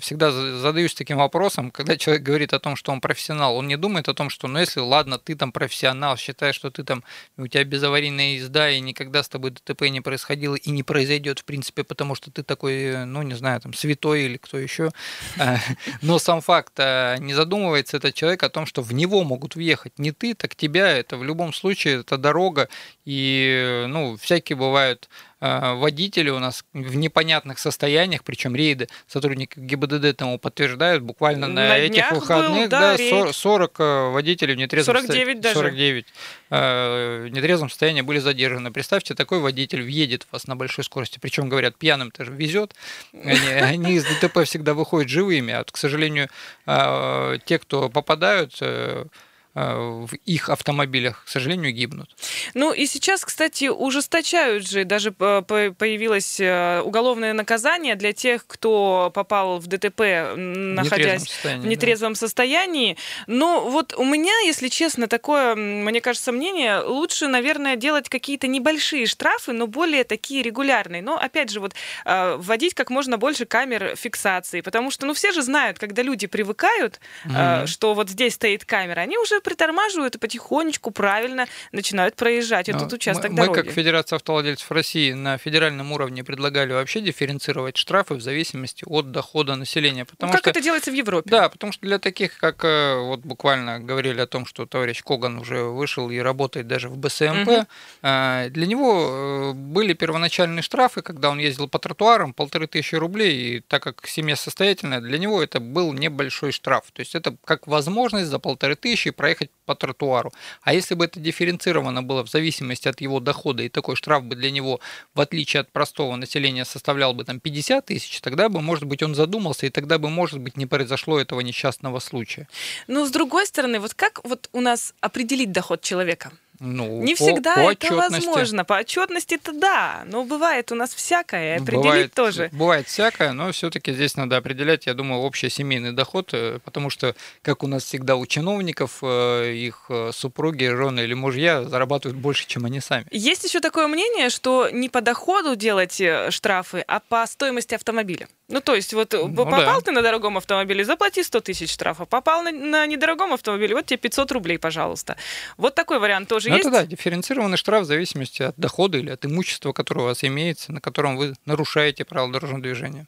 всегда 0.00 0.30
задаюсь 0.32 0.94
таким 0.94 1.18
вопросом, 1.18 1.70
когда 1.72 1.96
человек 1.96 2.22
говорит 2.22 2.52
о 2.52 2.58
том, 2.58 2.76
что 2.76 2.92
он 2.92 3.00
профессионал, 3.00 3.56
он 3.56 3.68
не 3.68 3.76
думает 3.76 4.08
о 4.08 4.14
том, 4.14 4.30
что, 4.30 4.48
ну, 4.48 4.58
если, 4.58 4.80
ладно, 4.80 5.18
ты 5.18 5.34
там 5.34 5.52
профессионал, 5.52 6.16
считаешь, 6.16 6.54
что 6.54 6.70
ты 6.70 6.84
там, 6.84 7.04
у 7.36 7.46
тебя 7.46 7.64
безаварийная 7.64 8.34
езда, 8.34 8.70
и 8.70 8.80
никогда 8.80 9.22
с 9.22 9.28
тобой 9.28 9.50
ДТП 9.50 9.82
не 9.82 10.00
происходило, 10.00 10.54
и 10.54 10.70
не 10.70 10.82
произойдет, 10.82 11.40
в 11.40 11.44
принципе, 11.44 11.84
потому 11.84 12.14
что 12.14 12.30
ты 12.30 12.42
такой, 12.42 13.04
ну, 13.04 13.22
не 13.22 13.34
знаю, 13.34 13.60
там, 13.60 13.74
святой 13.74 14.22
или 14.22 14.36
кто 14.36 14.58
еще. 14.58 14.90
Э, 15.38 15.56
но 16.02 16.18
сам 16.18 16.40
факт, 16.40 16.72
э, 16.78 17.16
не 17.20 17.32
задумывается 17.32 17.96
этот 17.96 18.14
человек 18.14 18.42
о 18.42 18.48
том, 18.48 18.66
что 18.66 18.82
в 18.82 18.92
него 18.92 19.22
могут 19.22 19.54
въехать 19.54 19.98
не 19.98 20.10
ты, 20.10 20.34
так 20.34 20.56
тебя, 20.56 20.88
это 20.90 21.16
в 21.16 21.22
любом 21.22 21.52
случае, 21.52 22.00
это 22.00 22.16
дорога, 22.18 22.68
и, 23.04 23.84
ну, 23.88 24.16
всякие 24.16 24.56
бывают 24.56 25.08
Э, 25.08 25.27
водители 25.40 26.30
у 26.30 26.38
нас 26.38 26.64
в 26.72 26.96
непонятных 26.96 27.58
состояниях, 27.58 28.24
причем 28.24 28.54
рейды 28.54 28.88
сотрудники 29.06 29.58
ГИБДД 29.58 30.16
тому 30.16 30.38
подтверждают, 30.38 31.02
буквально 31.02 31.46
на, 31.48 31.68
на 31.68 31.78
этих 31.78 32.10
выходных 32.12 32.62
был, 32.62 32.68
да, 32.68 32.96
да, 32.96 32.98
40, 32.98 33.34
40 33.34 33.80
э, 33.80 34.10
водителей 34.10 34.54
в 34.54 34.58
нетрезвом 34.58 34.96
49 34.96 35.40
даже. 35.40 35.54
49 35.54 36.06
э, 36.50 37.26
в 37.26 37.28
нетрезвом 37.28 37.70
состоянии 37.70 38.02
были 38.02 38.18
задержаны. 38.18 38.70
Представьте, 38.70 39.14
такой 39.14 39.40
водитель 39.40 39.82
въедет 39.82 40.24
в 40.24 40.32
вас 40.32 40.46
на 40.46 40.56
большой 40.56 40.84
скорости, 40.84 41.18
причем, 41.20 41.48
говорят, 41.48 41.76
пьяным 41.76 42.10
тоже 42.10 42.32
везет, 42.32 42.74
они, 43.12 43.48
они 43.60 43.92
из 43.94 44.04
ДТП 44.04 44.44
всегда 44.44 44.74
выходят 44.74 45.08
живыми, 45.08 45.52
а, 45.52 45.64
к 45.64 45.76
сожалению, 45.76 46.28
те, 46.66 47.58
кто 47.58 47.88
попадают 47.88 48.54
Э, 48.68 49.04
в 49.54 50.10
их 50.24 50.50
автомобилях, 50.50 51.24
к 51.24 51.28
сожалению, 51.28 51.72
гибнут. 51.72 52.14
Ну 52.54 52.72
и 52.72 52.86
сейчас, 52.86 53.24
кстати, 53.24 53.68
ужесточают 53.68 54.68
же, 54.68 54.84
даже 54.84 55.10
появилось 55.10 56.38
э, 56.38 56.80
уголовное 56.84 57.32
наказание 57.32 57.96
для 57.96 58.12
тех, 58.12 58.46
кто 58.46 59.10
попал 59.12 59.58
в 59.58 59.66
ДТП, 59.66 60.36
находясь 60.36 61.28
в 61.42 61.66
нетрезвом 61.66 62.12
да. 62.12 62.18
состоянии. 62.18 62.96
Но 63.26 63.68
вот 63.68 63.94
у 63.96 64.04
меня, 64.04 64.32
если 64.44 64.68
честно, 64.68 65.08
такое, 65.08 65.54
мне 65.54 66.00
кажется, 66.00 66.30
мнение, 66.30 66.80
лучше, 66.80 67.26
наверное, 67.26 67.76
делать 67.76 68.08
какие-то 68.08 68.46
небольшие 68.46 69.06
штрафы, 69.06 69.52
но 69.52 69.66
более 69.66 70.04
такие 70.04 70.42
регулярные. 70.42 71.02
Но, 71.02 71.16
опять 71.18 71.50
же, 71.50 71.60
вот 71.60 71.74
э, 72.04 72.36
вводить 72.36 72.74
как 72.74 72.90
можно 72.90 73.18
больше 73.18 73.44
камер 73.44 73.96
фиксации, 73.96 74.60
потому 74.60 74.90
что, 74.90 75.06
ну, 75.06 75.14
все 75.14 75.32
же 75.32 75.42
знают, 75.42 75.78
когда 75.78 76.02
люди 76.02 76.26
привыкают, 76.26 77.00
mm-hmm. 77.24 77.66
что 77.66 77.94
вот 77.94 78.08
здесь 78.10 78.34
стоит 78.34 78.64
камера, 78.64 79.00
они 79.00 79.18
уже 79.18 79.37
притормаживают 79.40 80.16
и 80.16 80.18
потихонечку, 80.18 80.90
правильно 80.90 81.46
начинают 81.72 82.16
проезжать 82.16 82.68
этот 82.68 82.92
участок 82.92 83.30
мы, 83.30 83.36
дороги. 83.36 83.56
Мы, 83.56 83.64
как 83.64 83.72
Федерация 83.72 84.16
автовладельцев 84.16 84.70
России, 84.70 85.12
на 85.12 85.38
федеральном 85.38 85.92
уровне 85.92 86.24
предлагали 86.24 86.72
вообще 86.72 87.00
дифференцировать 87.00 87.76
штрафы 87.76 88.14
в 88.14 88.20
зависимости 88.20 88.84
от 88.86 89.10
дохода 89.10 89.56
населения. 89.56 90.04
Потому 90.04 90.30
ну, 90.30 90.36
как 90.36 90.42
что, 90.42 90.50
это 90.50 90.60
делается 90.60 90.90
в 90.90 90.94
Европе? 90.94 91.30
Да, 91.30 91.48
потому 91.48 91.72
что 91.72 91.86
для 91.86 91.98
таких, 91.98 92.38
как 92.38 92.64
э, 92.64 92.96
вот 92.98 93.20
буквально 93.20 93.80
говорили 93.80 94.20
о 94.20 94.26
том, 94.26 94.46
что 94.46 94.66
товарищ 94.66 95.02
Коган 95.02 95.38
уже 95.38 95.62
вышел 95.62 96.10
и 96.10 96.18
работает 96.18 96.66
даже 96.66 96.88
в 96.88 96.96
БСМП, 96.96 97.48
угу. 97.48 97.66
для 98.02 98.66
него 98.66 99.08
э, 99.10 99.52
были 99.52 99.92
первоначальные 99.92 100.62
штрафы, 100.62 101.02
когда 101.02 101.30
он 101.30 101.38
ездил 101.38 101.68
по 101.68 101.78
тротуарам, 101.78 102.32
полторы 102.32 102.66
тысячи 102.66 102.94
рублей, 102.94 103.38
и 103.38 103.60
так 103.60 103.82
как 103.82 104.06
семья 104.06 104.36
состоятельная, 104.36 105.00
для 105.00 105.18
него 105.18 105.42
это 105.42 105.60
был 105.60 105.92
небольшой 105.92 106.52
штраф. 106.52 106.84
То 106.92 107.00
есть 107.00 107.14
это 107.14 107.36
как 107.44 107.66
возможность 107.66 108.28
за 108.28 108.38
полторы 108.38 108.74
тысячи 108.74 109.10
проехать 109.10 109.27
проехать 109.28 109.50
по 109.66 109.74
тротуару. 109.74 110.32
А 110.62 110.72
если 110.72 110.94
бы 110.94 111.04
это 111.04 111.20
дифференцировано 111.20 112.02
было 112.02 112.24
в 112.24 112.30
зависимости 112.30 112.88
от 112.88 113.02
его 113.02 113.20
дохода, 113.20 113.62
и 113.62 113.68
такой 113.68 113.94
штраф 113.94 114.24
бы 114.24 114.36
для 114.36 114.50
него, 114.50 114.80
в 115.14 115.20
отличие 115.20 115.60
от 115.60 115.70
простого 115.70 116.16
населения, 116.16 116.64
составлял 116.64 117.12
бы 117.12 117.24
там 117.24 117.38
50 117.38 117.84
тысяч, 117.84 118.20
тогда 118.22 118.48
бы, 118.48 118.62
может 118.62 118.84
быть, 118.84 119.02
он 119.02 119.14
задумался, 119.14 119.66
и 119.66 119.70
тогда 119.70 119.98
бы, 119.98 120.08
может 120.08 120.40
быть, 120.40 120.56
не 120.56 120.66
произошло 120.66 121.20
этого 121.20 121.40
несчастного 121.42 122.00
случая. 122.00 122.48
Но 122.86 123.04
с 123.04 123.10
другой 123.10 123.46
стороны, 123.46 123.80
вот 123.80 123.92
как 123.94 124.20
вот 124.24 124.48
у 124.52 124.60
нас 124.60 124.94
определить 125.00 125.52
доход 125.52 125.82
человека? 125.82 126.32
Ну, 126.60 127.02
не 127.02 127.14
по, 127.14 127.24
всегда 127.24 127.54
по 127.54 127.72
это 127.72 127.94
возможно. 127.94 128.64
По 128.64 128.74
отчетности-то 128.74 129.52
да, 129.52 130.02
но 130.06 130.24
бывает 130.24 130.72
у 130.72 130.74
нас 130.74 130.92
всякое, 130.94 131.56
определить 131.56 131.84
бывает, 131.84 132.14
тоже. 132.14 132.48
Бывает 132.52 132.88
всякое, 132.88 133.32
но 133.32 133.52
все-таки 133.52 133.92
здесь 133.92 134.16
надо 134.16 134.36
определять, 134.36 134.86
я 134.86 134.94
думаю, 134.94 135.22
общий 135.22 135.50
семейный 135.50 135.92
доход, 135.92 136.30
э, 136.32 136.58
потому 136.64 136.90
что, 136.90 137.14
как 137.42 137.62
у 137.62 137.66
нас 137.66 137.84
всегда 137.84 138.16
у 138.16 138.26
чиновников, 138.26 138.98
э, 139.02 139.52
их 139.54 139.86
э, 139.88 140.10
супруги, 140.12 140.64
жены 140.64 141.00
или 141.00 141.14
мужья 141.14 141.64
зарабатывают 141.64 142.18
больше, 142.18 142.46
чем 142.46 142.64
они 142.64 142.80
сами. 142.80 143.06
Есть 143.10 143.44
еще 143.44 143.60
такое 143.60 143.86
мнение, 143.86 144.30
что 144.30 144.68
не 144.70 144.88
по 144.88 145.00
доходу 145.00 145.54
делать 145.54 146.02
штрафы, 146.30 146.84
а 146.86 147.00
по 147.00 147.26
стоимости 147.26 147.74
автомобиля. 147.74 148.28
Ну, 148.48 148.62
то 148.62 148.74
есть, 148.74 148.94
вот 148.94 149.12
ну, 149.12 149.28
попал 149.34 149.60
да. 149.60 149.80
ты 149.82 149.90
на 149.90 150.00
дорогом 150.00 150.38
автомобиле, 150.38 150.82
заплати 150.82 151.22
100 151.22 151.40
тысяч 151.40 151.70
штрафа. 151.70 152.06
Попал 152.06 152.42
на, 152.42 152.50
на 152.50 152.86
недорогом 152.86 153.34
автомобиле, 153.34 153.74
вот 153.74 153.84
тебе 153.84 153.98
500 153.98 154.32
рублей, 154.32 154.58
пожалуйста. 154.58 155.16
Вот 155.58 155.74
такой 155.74 155.98
вариант 155.98 156.28
тоже 156.28 156.47
ну, 156.48 156.56
есть? 156.56 156.68
Это 156.68 156.78
да, 156.78 156.86
дифференцированный 156.86 157.56
штраф 157.56 157.82
в 157.82 157.86
зависимости 157.86 158.42
от 158.42 158.56
дохода 158.56 158.98
или 158.98 159.10
от 159.10 159.24
имущества, 159.24 159.72
которое 159.72 160.00
у 160.02 160.04
вас 160.04 160.24
имеется, 160.24 160.72
на 160.72 160.80
котором 160.80 161.16
вы 161.16 161.34
нарушаете 161.44 162.04
правила 162.04 162.32
дорожного 162.32 162.62
движения. 162.62 163.06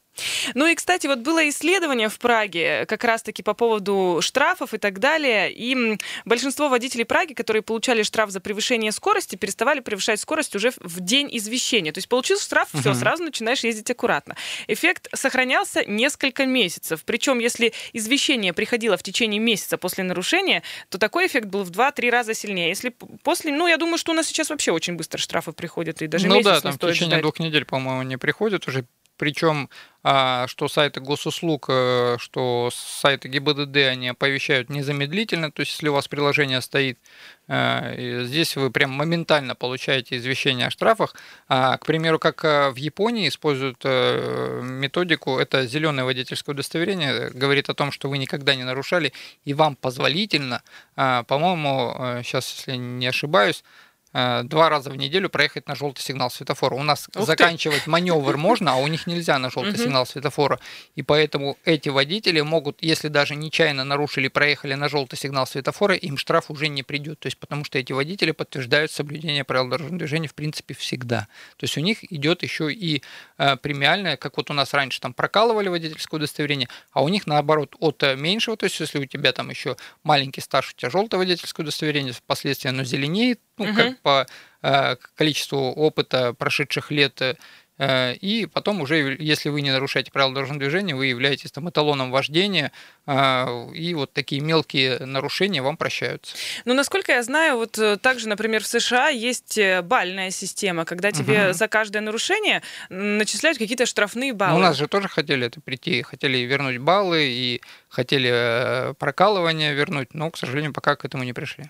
Ну 0.55 0.67
и, 0.67 0.75
кстати, 0.75 1.07
вот 1.07 1.21
было 1.21 1.49
исследование 1.49 2.09
в 2.09 2.19
Праге 2.19 2.85
как 2.87 3.05
раз-таки 3.05 3.43
по 3.43 3.55
поводу 3.55 4.19
штрафов 4.21 4.75
и 4.75 4.79
так 4.79 4.99
далее. 4.99 5.53
И 5.53 5.99
большинство 6.25 6.69
водителей 6.69 7.05
Праги, 7.05 7.33
которые 7.33 7.63
получали 7.63 8.03
штраф 8.03 8.31
за 8.31 8.41
превышение 8.41 8.93
скорости, 8.93 9.37
переставали 9.37 9.81
превышать 9.81 10.21
скорость 10.21 10.55
уже 10.57 10.73
в 10.79 11.01
день 11.01 11.29
извещения. 11.33 11.93
То 11.93 11.99
есть 11.99 12.09
получил 12.09 12.39
штраф, 12.39 12.69
угу. 12.73 12.81
все, 12.81 12.95
сразу 12.95 13.23
начинаешь 13.23 13.65
ездить 13.65 13.91
аккуратно. 13.91 14.37
Эффект 14.67 15.09
сохранялся 15.15 15.85
несколько 15.85 16.47
месяцев. 16.47 17.03
Причем, 17.05 17.39
если 17.39 17.73
извещение 17.93 18.53
приходило 18.53 18.97
в 18.97 19.03
течение 19.03 19.41
месяца 19.41 19.79
после 19.79 20.05
нарушения, 20.05 20.63
то 20.89 20.99
такой 20.99 21.27
эффект 21.27 21.47
был 21.47 21.65
в 21.65 21.71
2-3 21.71 22.11
раза 22.11 22.35
сильнее. 22.35 22.69
Если 22.69 22.95
после, 23.31 23.53
ну, 23.53 23.69
я 23.69 23.77
думаю, 23.77 23.97
что 23.97 24.11
у 24.11 24.15
нас 24.17 24.27
сейчас 24.27 24.51
вообще 24.51 24.73
очень 24.73 24.97
быстро 24.97 25.19
штрафы 25.19 25.53
приходят, 25.53 26.03
и 26.03 26.09
даже 26.09 26.27
ну, 26.27 26.43
да, 26.43 26.61
там 26.61 26.73
в 26.73 26.79
течение 26.79 27.11
ждать. 27.11 27.23
двух 27.23 27.39
недель, 27.39 27.65
по-моему, 27.65 28.03
не 28.03 28.19
приходят 28.19 28.67
уже 28.67 28.87
причем 29.21 29.69
а, 30.03 30.47
что 30.47 30.67
сайты 30.67 31.01
госуслуг, 31.01 31.67
э, 31.69 32.17
что 32.19 32.71
сайты 32.73 33.29
ГИБДД, 33.29 33.77
они 33.91 34.09
оповещают 34.09 34.71
незамедлительно, 34.71 35.53
то 35.53 35.61
есть 35.61 35.73
если 35.73 35.89
у 35.89 35.93
вас 35.93 36.09
приложение 36.09 36.63
стоит, 36.63 36.99
э, 37.47 38.23
здесь 38.25 38.57
вы 38.57 38.71
прям 38.71 38.93
моментально 38.93 39.55
получаете 39.55 40.17
извещение 40.17 40.69
о 40.69 40.71
штрафах. 40.71 41.15
А, 41.49 41.77
к 41.77 41.85
примеру, 41.85 42.19
как 42.19 42.43
э, 42.47 42.71
в 42.71 42.77
Японии 42.77 43.29
используют 43.29 43.85
методику, 43.85 45.39
это 45.39 45.67
зеленое 45.67 46.07
водительское 46.07 46.55
удостоверение, 46.55 47.29
говорит 47.29 47.69
о 47.69 47.75
том, 47.75 47.93
что 47.93 48.09
вы 48.09 48.17
никогда 48.17 48.55
не 48.55 48.65
нарушали, 48.65 49.13
и 49.45 49.53
вам 49.53 49.77
позволительно, 49.77 50.63
а, 50.97 51.25
по-моему, 51.25 52.23
сейчас, 52.23 52.51
если 52.57 52.77
не 52.77 53.07
ошибаюсь, 53.07 53.65
два 54.13 54.69
раза 54.69 54.91
в 54.91 54.97
неделю 54.97 55.31
проехать 55.31 55.69
на 55.69 55.75
желтый 55.75 56.03
сигнал 56.03 56.31
светофора. 56.31 56.75
У 56.75 56.83
нас 56.83 57.09
Ух 57.15 57.27
заканчивать 57.27 57.85
ты. 57.85 57.91
маневр 57.91 58.37
можно, 58.39 58.73
а 58.73 58.77
у 58.77 58.87
них 58.87 59.07
нельзя 59.07 59.39
на 59.39 59.51
желтый 59.51 59.77
сигнал 59.77 60.07
светофора. 60.07 60.59
И 60.97 61.03
поэтому 61.03 61.57
эти 61.65 61.89
водители 61.89 62.41
могут, 62.41 62.83
если 62.83 63.09
даже 63.09 63.37
нечаянно 63.37 63.85
нарушили, 63.85 64.29
проехали 64.29 64.75
на 64.75 64.89
желтый 64.89 65.19
сигнал 65.19 65.47
светофора, 65.47 65.95
им 65.95 66.17
штраф 66.17 66.51
уже 66.51 66.69
не 66.69 66.83
придет. 66.83 67.21
То 67.21 67.27
есть 67.27 67.39
потому 67.39 67.65
что 67.65 67.79
эти 67.79 67.93
водители 67.93 68.33
подтверждают 68.33 68.91
соблюдение 68.91 69.45
правил 69.45 69.69
дорожного 69.69 69.99
движения 69.99 70.29
в 70.29 70.35
принципе 70.35 70.75
всегда. 70.75 71.29
То 71.57 71.65
есть 71.65 71.77
у 71.77 71.81
них 71.81 72.11
идет 72.13 72.43
еще 72.43 72.73
и 72.73 73.03
э, 73.39 73.57
премиальное, 73.57 74.17
как 74.17 74.37
вот 74.37 74.51
у 74.51 74.55
нас 74.55 74.75
раньше 74.75 75.01
там 75.01 75.13
прокалывали 75.13 75.69
водительское 75.69 76.19
удостоверение, 76.19 76.69
а 76.93 77.03
у 77.03 77.09
них 77.09 77.27
наоборот 77.27 77.77
от 77.79 78.03
э, 78.03 78.17
меньшего, 78.17 78.57
то 78.57 78.65
есть 78.65 78.79
если 78.81 78.99
у 78.99 79.07
тебя 79.07 79.33
там 79.33 79.51
еще 79.51 79.77
маленький 80.03 80.41
стаж, 80.41 80.73
у 80.73 80.77
тебя 80.77 80.91
желтое 80.91 81.19
водительское 81.19 81.65
удостоверение, 81.65 82.13
впоследствии 82.13 82.69
оно 82.69 82.85
зеленеет, 82.85 83.41
ну, 83.61 83.71
угу. 83.71 83.75
как 83.75 84.01
по 84.01 84.27
э, 84.63 84.97
количеству 85.15 85.71
опыта 85.71 86.35
прошедших 86.35 86.91
лет 86.91 87.21
э, 87.23 87.35
Э, 87.81 88.13
и 88.15 88.45
потом 88.45 88.83
уже, 88.83 89.17
если 89.19 89.49
вы 89.49 89.63
не 89.63 89.71
нарушаете 89.71 90.13
правила 90.13 90.35
дорожного 90.35 90.61
движения, 90.61 90.95
вы 90.95 91.07
являетесь 91.07 91.51
там 91.51 91.71
эталоном 91.71 92.11
вождения, 92.11 92.73
э, 93.07 93.73
и 93.75 93.95
вот 93.95 94.13
такие 94.13 94.43
мелкие 94.43 94.99
нарушения 94.99 95.63
вам 95.63 95.79
прощаются. 95.79 96.37
Ну, 96.67 96.75
насколько 96.75 97.13
я 97.13 97.23
знаю, 97.23 97.57
вот 97.57 97.79
э, 97.79 97.97
также, 97.97 98.29
например, 98.29 98.63
в 98.63 98.67
США 98.67 99.09
есть 99.09 99.59
бальная 99.85 100.31
система, 100.31 100.85
когда 100.85 101.11
тебе 101.11 101.47
угу. 101.47 101.53
за 101.55 101.69
каждое 101.69 102.03
нарушение 102.03 102.63
начисляют 102.91 103.57
какие-то 103.57 103.87
штрафные 103.87 104.35
баллы. 104.35 104.53
Ну, 104.53 104.59
у 104.59 104.63
нас 104.63 104.77
же 104.77 104.87
тоже 104.87 105.09
хотели 105.09 105.47
это 105.47 105.63
прийти, 105.63 106.03
хотели 106.03 106.37
вернуть 106.39 106.79
баллы, 106.79 107.29
и 107.31 107.63
хотели 107.91 108.31
э, 108.33 108.95
прокалывание 108.95 109.75
вернуть, 109.75 110.15
но, 110.15 110.31
к 110.31 110.37
сожалению, 110.39 110.73
пока 110.73 110.95
к 110.97 111.05
этому 111.05 111.25
не 111.25 111.33
пришли. 111.33 111.65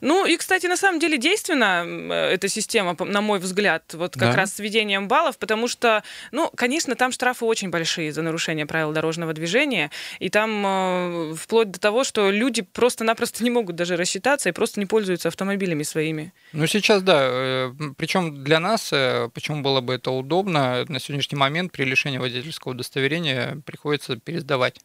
Ну 0.00 0.24
и, 0.26 0.36
кстати, 0.38 0.66
на 0.66 0.76
самом 0.76 0.98
деле 0.98 1.18
действенна 1.18 1.84
э, 1.86 2.12
эта 2.34 2.48
система, 2.48 2.96
на 2.98 3.20
мой 3.20 3.38
взгляд, 3.38 3.92
вот 3.94 4.14
как 4.14 4.30
Да. 4.30 4.36
раз 4.36 4.54
с 4.54 4.58
введением 4.58 5.06
баллов, 5.06 5.36
потому 5.36 5.68
что, 5.68 6.02
ну, 6.32 6.50
конечно, 6.56 6.94
там 6.94 7.12
штрафы 7.12 7.44
очень 7.44 7.68
большие 7.68 8.10
за 8.10 8.22
нарушение 8.22 8.64
правил 8.64 8.92
дорожного 8.92 9.34
движения, 9.34 9.90
и 10.18 10.30
там 10.30 10.64
э, 10.66 11.34
вплоть 11.34 11.70
до 11.70 11.78
того, 11.78 12.04
что 12.04 12.30
люди 12.30 12.62
просто-напросто 12.62 13.44
не 13.44 13.50
могут 13.50 13.76
даже 13.76 13.96
рассчитаться 13.96 14.48
и 14.48 14.52
просто 14.52 14.80
не 14.80 14.86
пользуются 14.86 15.28
автомобилями 15.28 15.82
своими. 15.82 16.32
Ну, 16.52 16.66
сейчас, 16.66 17.02
да. 17.02 17.70
Причем 17.98 18.42
для 18.42 18.60
нас, 18.60 18.90
э, 18.92 19.28
почему 19.34 19.60
было 19.60 19.82
бы 19.82 19.94
это 19.94 20.10
удобно, 20.10 20.84
на 20.88 20.98
сегодняшний 21.00 21.36
момент 21.36 21.70
при 21.72 21.84
лишении 21.84 22.16
водительского 22.18 22.72
удостоверения 22.72 23.60
приходится 23.66 24.16
пересдавать. 24.16 24.80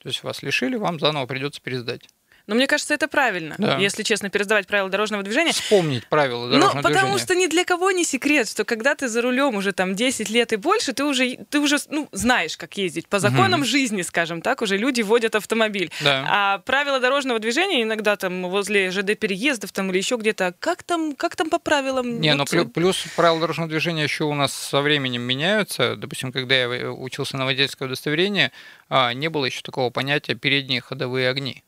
То 0.00 0.08
есть 0.08 0.22
вас 0.22 0.42
лишили, 0.42 0.76
вам 0.76 0.98
заново 0.98 1.26
придется 1.26 1.60
пересдать. 1.60 2.08
Но 2.50 2.56
мне 2.56 2.66
кажется, 2.66 2.92
это 2.94 3.06
правильно, 3.06 3.54
Да. 3.58 3.78
если 3.78 4.02
честно, 4.02 4.28
пересдавать 4.28 4.66
правила 4.66 4.90
дорожного 4.90 5.22
движения. 5.22 5.52
Вспомнить 5.52 6.04
правила 6.08 6.46
Ну, 6.46 6.52
дорожного 6.58 6.82
потому 6.82 7.06
движения. 7.12 7.18
что 7.24 7.34
ни 7.36 7.46
для 7.46 7.64
кого 7.64 7.92
не 7.92 8.04
секрет, 8.04 8.48
что 8.48 8.64
когда 8.64 8.96
ты 8.96 9.06
за 9.06 9.22
рулем 9.22 9.54
уже 9.54 9.72
там 9.72 9.94
10 9.94 10.28
лет 10.30 10.52
и 10.52 10.56
больше, 10.56 10.92
ты 10.92 11.04
уже, 11.04 11.38
ты 11.48 11.60
уже 11.60 11.76
ну, 11.90 12.08
знаешь, 12.10 12.56
как 12.56 12.76
ездить. 12.76 13.06
По 13.06 13.20
законам 13.20 13.64
жизни, 13.64 14.02
скажем 14.02 14.42
так, 14.42 14.62
уже 14.62 14.76
люди 14.76 15.00
водят 15.02 15.36
автомобиль. 15.36 15.92
Да. 16.02 16.26
А 16.28 16.58
правила 16.58 16.98
дорожного 16.98 17.38
движения 17.38 17.84
иногда 17.84 18.16
там 18.16 18.48
возле 18.48 18.90
ЖД 18.90 19.16
переездов 19.16 19.70
там 19.70 19.88
или 19.92 19.98
еще 19.98 20.16
где-то, 20.16 20.52
как 20.58 20.82
там, 20.82 21.14
как 21.14 21.36
там 21.36 21.50
по 21.50 21.60
правилам? 21.60 22.20
Не, 22.20 22.34
ну 22.34 22.40
Вот, 22.40 22.50
плю- 22.52 22.68
плюс 22.68 23.04
правила 23.14 23.38
дорожного 23.38 23.70
движения 23.70 24.02
еще 24.02 24.24
у 24.24 24.34
нас 24.34 24.52
со 24.52 24.80
временем 24.80 25.22
меняются. 25.22 25.94
Допустим, 25.94 26.32
когда 26.32 26.56
я 26.56 26.90
учился 26.90 27.36
на 27.36 27.44
водительское 27.44 27.86
удостоверение, 27.86 28.50
а, 28.88 29.14
не 29.14 29.28
было 29.28 29.44
еще 29.44 29.60
такого 29.62 29.90
понятия 29.90 30.34
передние 30.34 30.80
ходовые 30.80 31.28
огни. 31.28 31.62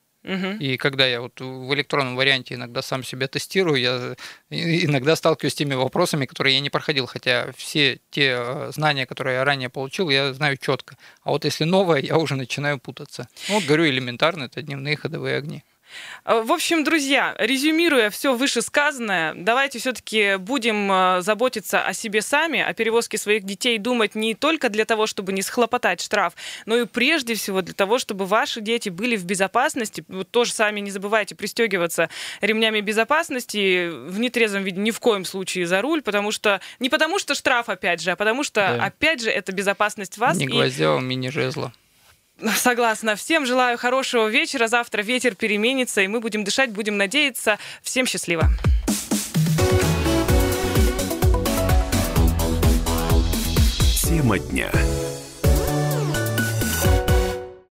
И 0.60 0.76
когда 0.76 1.06
я 1.06 1.20
вот 1.20 1.40
в 1.40 1.74
электронном 1.74 2.14
варианте 2.16 2.54
иногда 2.54 2.80
сам 2.82 3.02
себя 3.02 3.26
тестирую, 3.26 3.80
я 3.80 4.14
и- 4.50 4.84
иногда 4.86 5.16
сталкиваюсь 5.16 5.52
с 5.52 5.56
теми 5.56 5.74
вопросами, 5.74 6.26
которые 6.26 6.54
я 6.54 6.60
не 6.60 6.70
проходил, 6.70 7.06
хотя 7.06 7.50
все 7.56 7.98
те 8.10 8.36
э, 8.38 8.70
знания, 8.72 9.06
которые 9.06 9.36
я 9.36 9.44
ранее 9.44 9.68
получил, 9.68 10.10
я 10.10 10.32
знаю 10.32 10.56
четко. 10.56 10.96
А 11.22 11.30
вот 11.30 11.44
если 11.44 11.64
новое, 11.64 12.00
я 12.00 12.18
уже 12.18 12.36
начинаю 12.36 12.78
путаться. 12.78 13.28
Ну, 13.48 13.54
Вот 13.56 13.64
говорю, 13.64 13.86
элементарно, 13.86 14.44
это 14.44 14.62
дневные 14.62 14.96
ходовые 14.96 15.36
огни. 15.36 15.64
А, 16.24 16.42
В 16.42 16.52
общем, 16.52 16.84
друзья, 16.84 17.34
резюмируя 17.38 18.10
все 18.10 18.34
вышесказанное, 18.34 19.34
давайте 19.34 19.78
все-таки 19.78 20.36
будем 20.36 20.90
э, 20.90 21.20
заботиться 21.22 21.84
о 21.84 21.92
себе 21.92 22.22
сами, 22.22 22.60
о 22.60 22.72
перевозке 22.74 23.18
своих 23.18 23.44
детей, 23.44 23.78
думать 23.78 24.14
не 24.14 24.34
только 24.34 24.68
для 24.68 24.84
того, 24.84 25.06
чтобы 25.06 25.32
не 25.32 25.42
схлопотать 25.42 26.00
штраф, 26.00 26.34
но 26.66 26.76
и 26.76 26.86
прежде 26.86 27.34
всего 27.34 27.62
для 27.62 27.74
того, 27.74 27.98
чтобы 27.98 28.26
ваши 28.26 28.60
дети 28.60 28.88
были 28.88 29.16
в 29.16 29.24
безопасности. 29.24 30.04
Вот 30.08 30.30
тоже 30.30 30.52
сами 30.52 30.80
не 30.80 30.90
забывайте 30.90 31.34
пристегиваться 31.34 32.08
ремнями 32.40 32.80
безопасности 32.80 33.88
в 33.88 34.18
нетрезвом 34.18 34.64
виде 34.64 34.80
ни 34.80 34.90
в 34.90 35.00
коем 35.00 35.24
случае 35.24 35.66
за 35.66 35.80
руль, 35.82 36.02
потому 36.02 36.32
что 36.32 36.60
не 36.78 36.88
потому 36.88 37.18
что 37.18 37.34
штраф 37.34 37.68
опять 37.68 38.00
же, 38.00 38.10
а 38.12 38.16
потому 38.16 38.42
что 38.44 38.60
Да. 38.60 38.84
опять 38.86 39.22
же 39.22 39.30
это 39.30 39.52
безопасность 39.52 40.18
вас. 40.18 40.36
Не 40.36 40.44
и- 40.46 40.48
гвоздя, 40.48 40.96
а 40.96 41.00
мини-жезла. 41.00 41.72
Согласна. 42.56 43.16
Всем 43.16 43.46
желаю 43.46 43.78
хорошего 43.78 44.28
вечера. 44.28 44.66
Завтра 44.66 45.02
ветер 45.02 45.34
переменится, 45.34 46.00
и 46.02 46.08
мы 46.08 46.20
будем 46.20 46.44
дышать, 46.44 46.70
будем 46.70 46.96
надеяться. 46.96 47.58
Всем 47.82 48.06
счастливо. 48.06 48.48
Тема 54.02 54.38
дня. 54.38 54.70